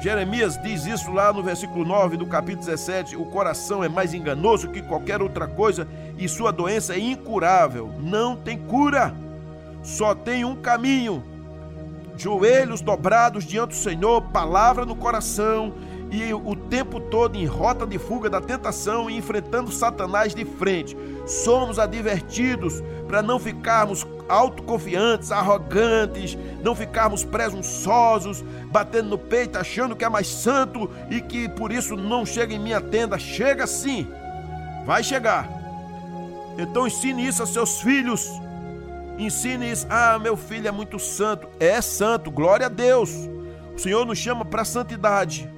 Jeremias 0.03 0.61
diz 0.63 0.87
isso 0.87 1.13
lá 1.13 1.31
no 1.31 1.43
versículo 1.43 1.85
9 1.85 2.17
do 2.17 2.27
capítulo 2.27 2.65
17: 2.65 3.17
O 3.17 3.27
coração 3.27 3.85
é 3.85 3.89
mais 3.89 4.15
enganoso 4.15 4.69
que 4.69 4.81
qualquer 4.81 5.21
outra 5.21 5.47
coisa 5.47 5.87
e 6.19 6.27
sua 6.31 6.51
doença 6.51 6.95
é 6.95 6.99
incurável. 6.99 7.93
Não 8.01 8.35
tem 8.35 8.57
cura, 8.57 9.15
só 9.83 10.15
tem 10.15 10.43
um 10.43 10.57
caminho. 10.57 11.23
Joelhos 12.17 12.81
dobrados 12.81 13.45
diante 13.45 13.71
do 13.71 13.75
Senhor, 13.75 14.23
palavra 14.23 14.87
no 14.87 14.97
coração 14.97 15.75
e 16.13 16.35
o 16.35 16.55
tempo 16.55 17.01
todo 17.01 17.37
em 17.37 17.47
rota 17.47 17.87
de 17.87 17.99
fuga 17.99 18.29
da 18.29 18.39
tentação 18.39 19.09
e 19.09 19.17
enfrentando 19.17 19.73
Satanás 19.73 20.35
de 20.35 20.45
frente. 20.45 20.95
Somos 21.27 21.79
advertidos 21.79 22.83
para 23.09 23.23
não 23.23 23.39
ficarmos 23.39 24.07
autoconfiantes, 24.29 25.33
arrogantes, 25.33 26.37
não 26.63 26.75
ficarmos 26.75 27.25
presunçosos, 27.25 28.45
batendo 28.67 29.09
no 29.09 29.17
peito, 29.17 29.57
achando 29.57 29.97
que 29.97 30.05
é 30.05 30.09
mais 30.11 30.27
santo 30.27 30.91
e 31.11 31.19
que 31.23 31.49
por 31.49 31.73
isso 31.73 31.97
não 31.97 32.27
chega 32.27 32.53
em 32.53 32.59
minha 32.59 32.81
tenda. 32.81 33.19
Chega 33.19 33.67
sim, 33.67 34.07
vai 34.85 35.03
chegar. 35.03 35.49
Então 36.59 36.87
ensine 36.87 37.27
isso 37.27 37.43
a 37.43 37.47
seus 37.47 37.81
filhos. 37.81 38.29
Ensine 39.17 39.71
isso. 39.71 39.87
Ah, 39.89 40.19
meu 40.19 40.37
filho 40.37 40.69
é 40.69 40.71
muito 40.71 40.99
santo. 40.99 41.49
É 41.59 41.81
santo, 41.81 42.31
glória 42.31 42.67
a 42.67 42.69
Deus. 42.69 43.11
O 43.75 43.79
Senhor 43.79 44.05
nos 44.05 44.19
chama 44.19 44.45
para 44.45 44.63
santidade. 44.63 45.49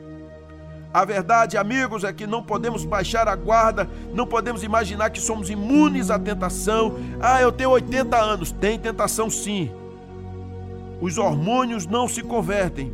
A 0.94 1.04
verdade, 1.04 1.56
amigos, 1.56 2.04
é 2.04 2.12
que 2.12 2.24
não 2.24 2.40
podemos 2.40 2.84
baixar 2.84 3.26
a 3.26 3.34
guarda, 3.34 3.90
não 4.14 4.24
podemos 4.24 4.62
imaginar 4.62 5.10
que 5.10 5.20
somos 5.20 5.50
imunes 5.50 6.08
à 6.08 6.20
tentação. 6.20 6.94
Ah, 7.20 7.42
eu 7.42 7.50
tenho 7.50 7.70
80 7.70 8.16
anos. 8.16 8.52
Tem 8.52 8.78
tentação 8.78 9.28
sim. 9.28 9.72
Os 11.00 11.18
hormônios 11.18 11.84
não 11.84 12.06
se 12.06 12.22
convertem. 12.22 12.92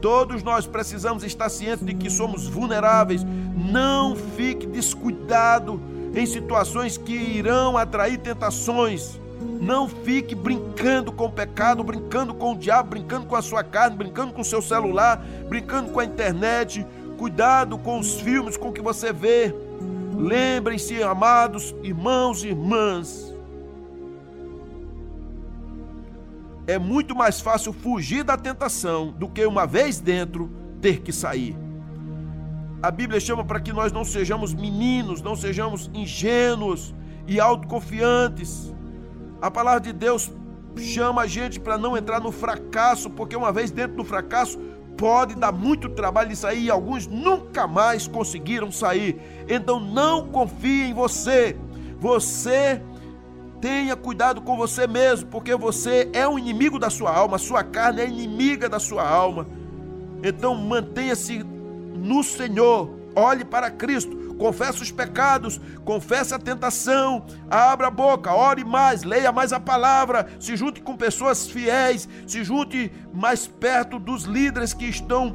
Todos 0.00 0.44
nós 0.44 0.64
precisamos 0.64 1.24
estar 1.24 1.48
cientes 1.48 1.84
de 1.84 1.92
que 1.92 2.08
somos 2.08 2.46
vulneráveis. 2.46 3.26
Não 3.56 4.14
fique 4.14 4.64
descuidado 4.64 5.82
em 6.14 6.24
situações 6.26 6.96
que 6.96 7.12
irão 7.12 7.76
atrair 7.76 8.18
tentações. 8.18 9.18
Não 9.60 9.88
fique 9.88 10.36
brincando 10.36 11.10
com 11.10 11.24
o 11.24 11.32
pecado, 11.32 11.82
brincando 11.82 12.32
com 12.32 12.52
o 12.52 12.56
diabo, 12.56 12.90
brincando 12.90 13.26
com 13.26 13.34
a 13.34 13.42
sua 13.42 13.64
carne, 13.64 13.96
brincando 13.96 14.32
com 14.32 14.42
o 14.42 14.44
seu 14.44 14.62
celular, 14.62 15.20
brincando 15.48 15.90
com 15.90 15.98
a 15.98 16.04
internet 16.04 16.86
Cuidado 17.24 17.78
com 17.78 17.98
os 17.98 18.20
filmes 18.20 18.54
com 18.54 18.70
que 18.70 18.82
você 18.82 19.10
vê. 19.10 19.54
Lembrem-se, 20.14 21.02
amados 21.02 21.74
irmãos 21.82 22.44
e 22.44 22.48
irmãs, 22.48 23.34
é 26.66 26.78
muito 26.78 27.16
mais 27.16 27.40
fácil 27.40 27.72
fugir 27.72 28.24
da 28.24 28.36
tentação 28.36 29.10
do 29.10 29.26
que 29.26 29.42
uma 29.46 29.66
vez 29.66 29.98
dentro 29.98 30.50
ter 30.82 31.00
que 31.00 31.14
sair. 31.14 31.56
A 32.82 32.90
Bíblia 32.90 33.18
chama 33.18 33.42
para 33.42 33.58
que 33.58 33.72
nós 33.72 33.90
não 33.90 34.04
sejamos 34.04 34.52
meninos, 34.52 35.22
não 35.22 35.34
sejamos 35.34 35.90
ingênuos 35.94 36.94
e 37.26 37.40
autoconfiantes. 37.40 38.70
A 39.40 39.50
palavra 39.50 39.80
de 39.80 39.94
Deus 39.94 40.30
chama 40.76 41.22
a 41.22 41.26
gente 41.26 41.58
para 41.58 41.78
não 41.78 41.96
entrar 41.96 42.20
no 42.20 42.30
fracasso, 42.30 43.08
porque 43.08 43.34
uma 43.34 43.50
vez 43.50 43.70
dentro 43.70 43.96
do 43.96 44.04
fracasso, 44.04 44.58
pode 44.96 45.34
dar 45.34 45.52
muito 45.52 45.88
trabalho 45.88 46.28
de 46.28 46.36
sair 46.36 46.64
e 46.64 46.70
alguns 46.70 47.06
nunca 47.06 47.66
mais 47.66 48.06
conseguiram 48.06 48.70
sair. 48.70 49.20
Então 49.48 49.80
não 49.80 50.28
confie 50.28 50.84
em 50.84 50.94
você. 50.94 51.56
Você 51.98 52.80
tenha 53.60 53.96
cuidado 53.96 54.42
com 54.42 54.56
você 54.56 54.86
mesmo, 54.86 55.28
porque 55.30 55.54
você 55.56 56.10
é 56.12 56.28
um 56.28 56.38
inimigo 56.38 56.78
da 56.78 56.90
sua 56.90 57.14
alma, 57.14 57.36
a 57.36 57.38
sua 57.38 57.64
carne 57.64 58.02
é 58.02 58.06
inimiga 58.06 58.68
da 58.68 58.78
sua 58.78 59.08
alma. 59.08 59.46
Então 60.22 60.54
mantenha-se 60.54 61.42
no 61.42 62.22
Senhor, 62.22 62.90
olhe 63.14 63.44
para 63.44 63.70
Cristo, 63.70 64.23
confesse 64.38 64.82
os 64.82 64.90
pecados, 64.90 65.60
confesse 65.84 66.34
a 66.34 66.38
tentação, 66.38 67.24
abra 67.50 67.88
a 67.88 67.90
boca, 67.90 68.32
ore 68.32 68.64
mais, 68.64 69.02
leia 69.02 69.32
mais 69.32 69.52
a 69.52 69.60
palavra, 69.60 70.26
se 70.38 70.56
junte 70.56 70.80
com 70.80 70.96
pessoas 70.96 71.48
fiéis, 71.48 72.08
se 72.26 72.44
junte 72.44 72.90
mais 73.12 73.46
perto 73.46 73.98
dos 73.98 74.24
líderes 74.24 74.72
que 74.72 74.84
estão 74.84 75.34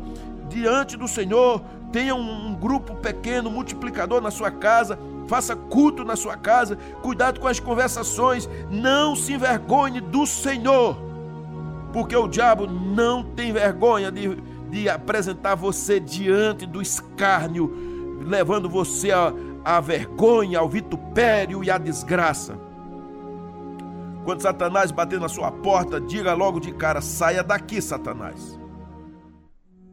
diante 0.49 0.97
do 0.97 1.07
Senhor, 1.07 1.63
tenha 1.91 2.13
um, 2.15 2.53
grupo 2.53 2.95
pequeno, 2.95 3.49
multiplicador 3.49 4.21
na 4.21 4.31
sua 4.31 4.51
casa, 4.51 4.97
faça 5.27 5.55
culto 5.55 6.03
na 6.03 6.15
sua 6.15 6.37
casa, 6.37 6.77
cuidado 7.01 7.39
com 7.39 7.47
as 7.47 7.59
conversações, 7.59 8.49
não 8.69 9.15
se 9.15 9.33
envergonhe 9.33 10.01
do 10.01 10.25
Senhor, 10.25 10.97
porque 11.93 12.15
o 12.15 12.27
diabo 12.27 12.67
não 12.67 13.23
tem 13.23 13.51
vergonha 13.51 14.11
de 14.11 14.49
de 14.69 14.87
apresentar 14.87 15.55
você 15.55 15.99
diante 15.99 16.65
do 16.65 16.81
escárnio, 16.81 17.88
levando 18.19 18.69
você 18.69 19.11
à, 19.11 19.81
vergonha, 19.81 20.59
ao 20.59 20.69
vitupério 20.69 21.63
e 21.63 21.71
à 21.71 21.77
desgraça. 21.77 22.57
Quando 24.23 24.41
Satanás 24.41 24.91
bater 24.91 25.19
na 25.19 25.27
sua 25.27 25.51
porta, 25.51 25.99
diga 25.99 26.33
logo 26.33 26.59
de 26.59 26.71
cara: 26.73 27.01
saia 27.01 27.43
daqui, 27.43 27.81
Satanás. 27.81 28.59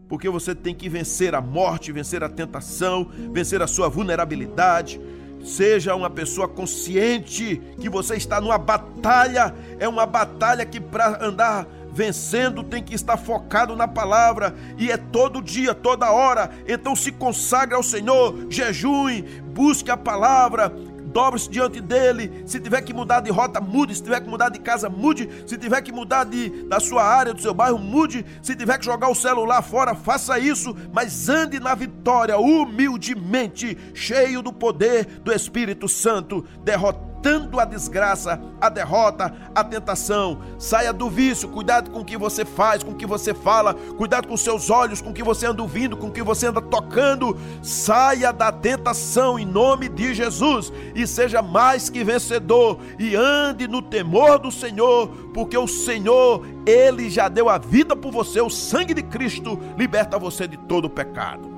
Porque 0.08 0.28
você 0.28 0.54
tem 0.54 0.74
que 0.74 0.88
vencer 0.88 1.34
a 1.34 1.40
morte, 1.40 1.90
vencer 1.90 2.22
a 2.22 2.28
tentação, 2.28 3.08
vencer 3.32 3.60
a 3.62 3.66
sua 3.66 3.88
vulnerabilidade. 3.88 5.00
Seja 5.44 5.94
uma 5.94 6.10
pessoa 6.10 6.48
consciente 6.48 7.60
que 7.80 7.88
você 7.88 8.16
está 8.16 8.40
numa 8.40 8.58
batalha, 8.58 9.54
é 9.78 9.88
uma 9.88 10.04
batalha 10.04 10.64
que 10.64 10.80
para 10.80 11.24
andar 11.24 11.66
vencendo 11.96 12.62
tem 12.62 12.82
que 12.82 12.94
estar 12.94 13.16
focado 13.16 13.74
na 13.74 13.88
palavra 13.88 14.54
e 14.76 14.92
é 14.92 14.98
todo 14.98 15.40
dia, 15.40 15.74
toda 15.74 16.12
hora. 16.12 16.50
Então 16.68 16.94
se 16.94 17.10
consagre 17.10 17.74
ao 17.74 17.82
Senhor, 17.82 18.48
jejue, 18.50 19.22
busque 19.54 19.90
a 19.90 19.96
palavra, 19.96 20.68
dobre-se 20.68 21.48
diante 21.48 21.80
dele. 21.80 22.44
Se 22.44 22.60
tiver 22.60 22.82
que 22.82 22.92
mudar 22.92 23.20
de 23.20 23.30
rota, 23.30 23.62
mude. 23.62 23.94
Se 23.94 24.02
tiver 24.02 24.20
que 24.20 24.28
mudar 24.28 24.50
de 24.50 24.58
casa, 24.58 24.90
mude. 24.90 25.26
Se 25.46 25.56
tiver 25.56 25.80
que 25.80 25.90
mudar 25.90 26.24
de, 26.24 26.50
da 26.68 26.78
sua 26.78 27.02
área, 27.02 27.32
do 27.32 27.40
seu 27.40 27.54
bairro, 27.54 27.78
mude. 27.78 28.26
Se 28.42 28.54
tiver 28.54 28.76
que 28.76 28.84
jogar 28.84 29.08
o 29.08 29.14
celular 29.14 29.62
fora, 29.62 29.94
faça 29.94 30.38
isso. 30.38 30.76
Mas 30.92 31.30
ande 31.30 31.58
na 31.58 31.74
vitória, 31.74 32.36
humildemente, 32.36 33.78
cheio 33.94 34.42
do 34.42 34.52
poder 34.52 35.06
do 35.24 35.32
Espírito 35.32 35.88
Santo, 35.88 36.44
derrotando 36.62 37.15
evitando 37.26 37.58
a 37.58 37.64
desgraça, 37.64 38.40
a 38.60 38.68
derrota, 38.68 39.34
a 39.54 39.64
tentação. 39.64 40.38
Saia 40.58 40.92
do 40.92 41.10
vício, 41.10 41.48
cuidado 41.48 41.90
com 41.90 42.00
o 42.00 42.04
que 42.04 42.16
você 42.16 42.44
faz, 42.44 42.82
com 42.82 42.92
o 42.92 42.94
que 42.94 43.06
você 43.06 43.34
fala, 43.34 43.74
cuidado 43.74 44.28
com 44.28 44.36
seus 44.36 44.70
olhos, 44.70 45.00
com 45.00 45.10
o 45.10 45.12
que 45.12 45.22
você 45.22 45.46
anda 45.46 45.60
ouvindo, 45.60 45.96
com 45.96 46.06
o 46.06 46.12
que 46.12 46.22
você 46.22 46.46
anda 46.46 46.62
tocando. 46.62 47.36
Saia 47.62 48.32
da 48.32 48.52
tentação 48.52 49.38
em 49.38 49.44
nome 49.44 49.88
de 49.88 50.14
Jesus 50.14 50.72
e 50.94 51.06
seja 51.06 51.42
mais 51.42 51.90
que 51.90 52.04
vencedor 52.04 52.78
e 52.98 53.16
ande 53.16 53.66
no 53.66 53.82
temor 53.82 54.38
do 54.38 54.52
Senhor, 54.52 55.08
porque 55.34 55.58
o 55.58 55.66
Senhor, 55.66 56.46
ele 56.64 57.10
já 57.10 57.28
deu 57.28 57.48
a 57.48 57.58
vida 57.58 57.96
por 57.96 58.12
você, 58.12 58.40
o 58.40 58.50
sangue 58.50 58.94
de 58.94 59.02
Cristo 59.02 59.58
liberta 59.76 60.18
você 60.18 60.46
de 60.46 60.56
todo 60.56 60.84
o 60.84 60.90
pecado. 60.90 61.56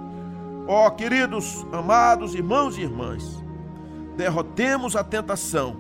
Ó, 0.67 0.87
oh, 0.87 0.91
queridos, 0.91 1.67
amados 1.73 2.35
irmãos 2.35 2.77
e 2.77 2.83
irmãs, 2.83 3.43
derrotemos 4.19 4.97
a 4.97 5.05
tentação, 5.05 5.77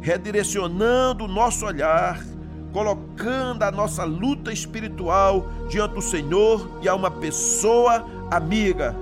redirecionando 0.00 1.24
o 1.24 1.28
nosso 1.28 1.64
olhar, 1.64 2.20
colocando 2.72 3.62
a 3.62 3.70
nossa 3.70 4.02
luta 4.02 4.52
espiritual 4.52 5.46
diante 5.68 5.94
do 5.94 6.02
Senhor 6.02 6.68
e 6.82 6.88
a 6.88 6.94
uma 6.96 7.12
pessoa 7.12 8.04
amiga, 8.28 8.96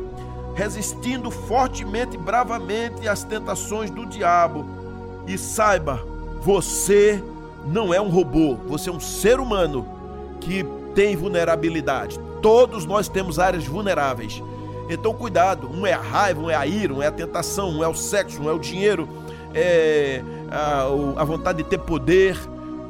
resistindo 0.54 1.30
fortemente 1.30 2.14
e 2.14 2.18
bravamente 2.18 3.08
às 3.08 3.24
tentações 3.24 3.90
do 3.90 4.04
diabo. 4.04 4.66
E 5.26 5.38
saiba, 5.38 6.04
você 6.42 7.24
não 7.64 7.94
é 7.94 8.02
um 8.02 8.10
robô, 8.10 8.56
você 8.68 8.90
é 8.90 8.92
um 8.92 9.00
ser 9.00 9.40
humano 9.40 9.88
que 10.42 10.62
tem 10.94 11.16
vulnerabilidade. 11.16 12.20
Todos 12.42 12.84
nós 12.84 13.08
temos 13.08 13.38
áreas 13.38 13.64
vulneráveis. 13.64 14.42
Então, 14.88 15.14
cuidado. 15.14 15.70
Um 15.70 15.86
é 15.86 15.92
a 15.92 16.00
raiva, 16.00 16.40
um 16.40 16.50
é 16.50 16.54
a 16.54 16.66
ira, 16.66 16.92
um 16.92 17.02
é 17.02 17.06
a 17.06 17.12
tentação, 17.12 17.70
um 17.70 17.84
é 17.84 17.88
o 17.88 17.94
sexo, 17.94 18.42
um 18.42 18.48
é 18.48 18.52
o 18.52 18.58
dinheiro, 18.58 19.08
é 19.54 20.22
a, 20.50 20.82
a 21.20 21.24
vontade 21.24 21.62
de 21.62 21.68
ter 21.68 21.78
poder. 21.78 22.36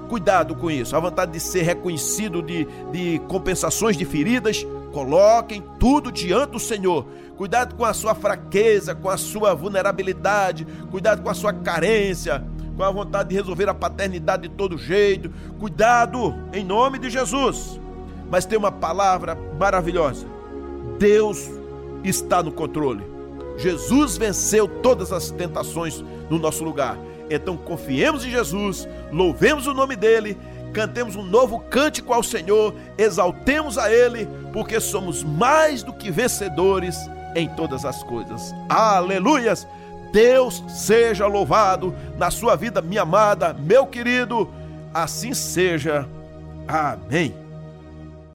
Cuidado 0.08 0.54
com 0.54 0.70
isso. 0.70 0.94
A 0.94 1.00
vontade 1.00 1.32
de 1.32 1.40
ser 1.40 1.62
reconhecido, 1.62 2.42
de, 2.42 2.66
de 2.90 3.18
compensações 3.28 3.96
de 3.96 4.04
feridas. 4.04 4.66
Coloquem 4.92 5.64
tudo 5.78 6.12
diante 6.12 6.50
do 6.50 6.58
Senhor. 6.58 7.06
Cuidado 7.36 7.74
com 7.74 7.84
a 7.84 7.94
sua 7.94 8.14
fraqueza, 8.14 8.94
com 8.94 9.08
a 9.08 9.16
sua 9.16 9.54
vulnerabilidade. 9.54 10.66
Cuidado 10.90 11.22
com 11.22 11.30
a 11.30 11.34
sua 11.34 11.52
carência, 11.52 12.44
com 12.76 12.82
a 12.82 12.90
vontade 12.90 13.30
de 13.30 13.36
resolver 13.36 13.70
a 13.70 13.74
paternidade 13.74 14.48
de 14.48 14.54
todo 14.54 14.76
jeito. 14.76 15.30
Cuidado, 15.58 16.34
em 16.52 16.62
nome 16.62 16.98
de 16.98 17.08
Jesus. 17.08 17.80
Mas 18.30 18.44
tem 18.44 18.58
uma 18.58 18.72
palavra 18.72 19.36
maravilhosa. 19.58 20.26
Deus 20.98 21.50
está 22.04 22.42
no 22.42 22.52
controle. 22.52 23.04
Jesus 23.56 24.16
venceu 24.16 24.66
todas 24.66 25.12
as 25.12 25.30
tentações 25.30 26.02
no 26.30 26.38
nosso 26.38 26.64
lugar. 26.64 26.96
Então 27.30 27.56
confiemos 27.56 28.24
em 28.24 28.30
Jesus, 28.30 28.88
louvemos 29.10 29.66
o 29.66 29.74
nome 29.74 29.96
dele, 29.96 30.36
cantemos 30.72 31.16
um 31.16 31.22
novo 31.22 31.60
cântico 31.60 32.12
ao 32.12 32.22
Senhor, 32.22 32.74
exaltemos 32.98 33.78
a 33.78 33.92
ele, 33.92 34.28
porque 34.52 34.80
somos 34.80 35.22
mais 35.22 35.82
do 35.82 35.92
que 35.92 36.10
vencedores 36.10 36.96
em 37.34 37.48
todas 37.48 37.84
as 37.84 38.02
coisas. 38.02 38.52
Aleluias! 38.68 39.66
Deus 40.12 40.62
seja 40.68 41.26
louvado 41.26 41.94
na 42.18 42.30
sua 42.30 42.54
vida, 42.54 42.82
minha 42.82 43.02
amada, 43.02 43.54
meu 43.54 43.86
querido. 43.86 44.52
Assim 44.92 45.32
seja. 45.32 46.06
Amém. 46.68 47.41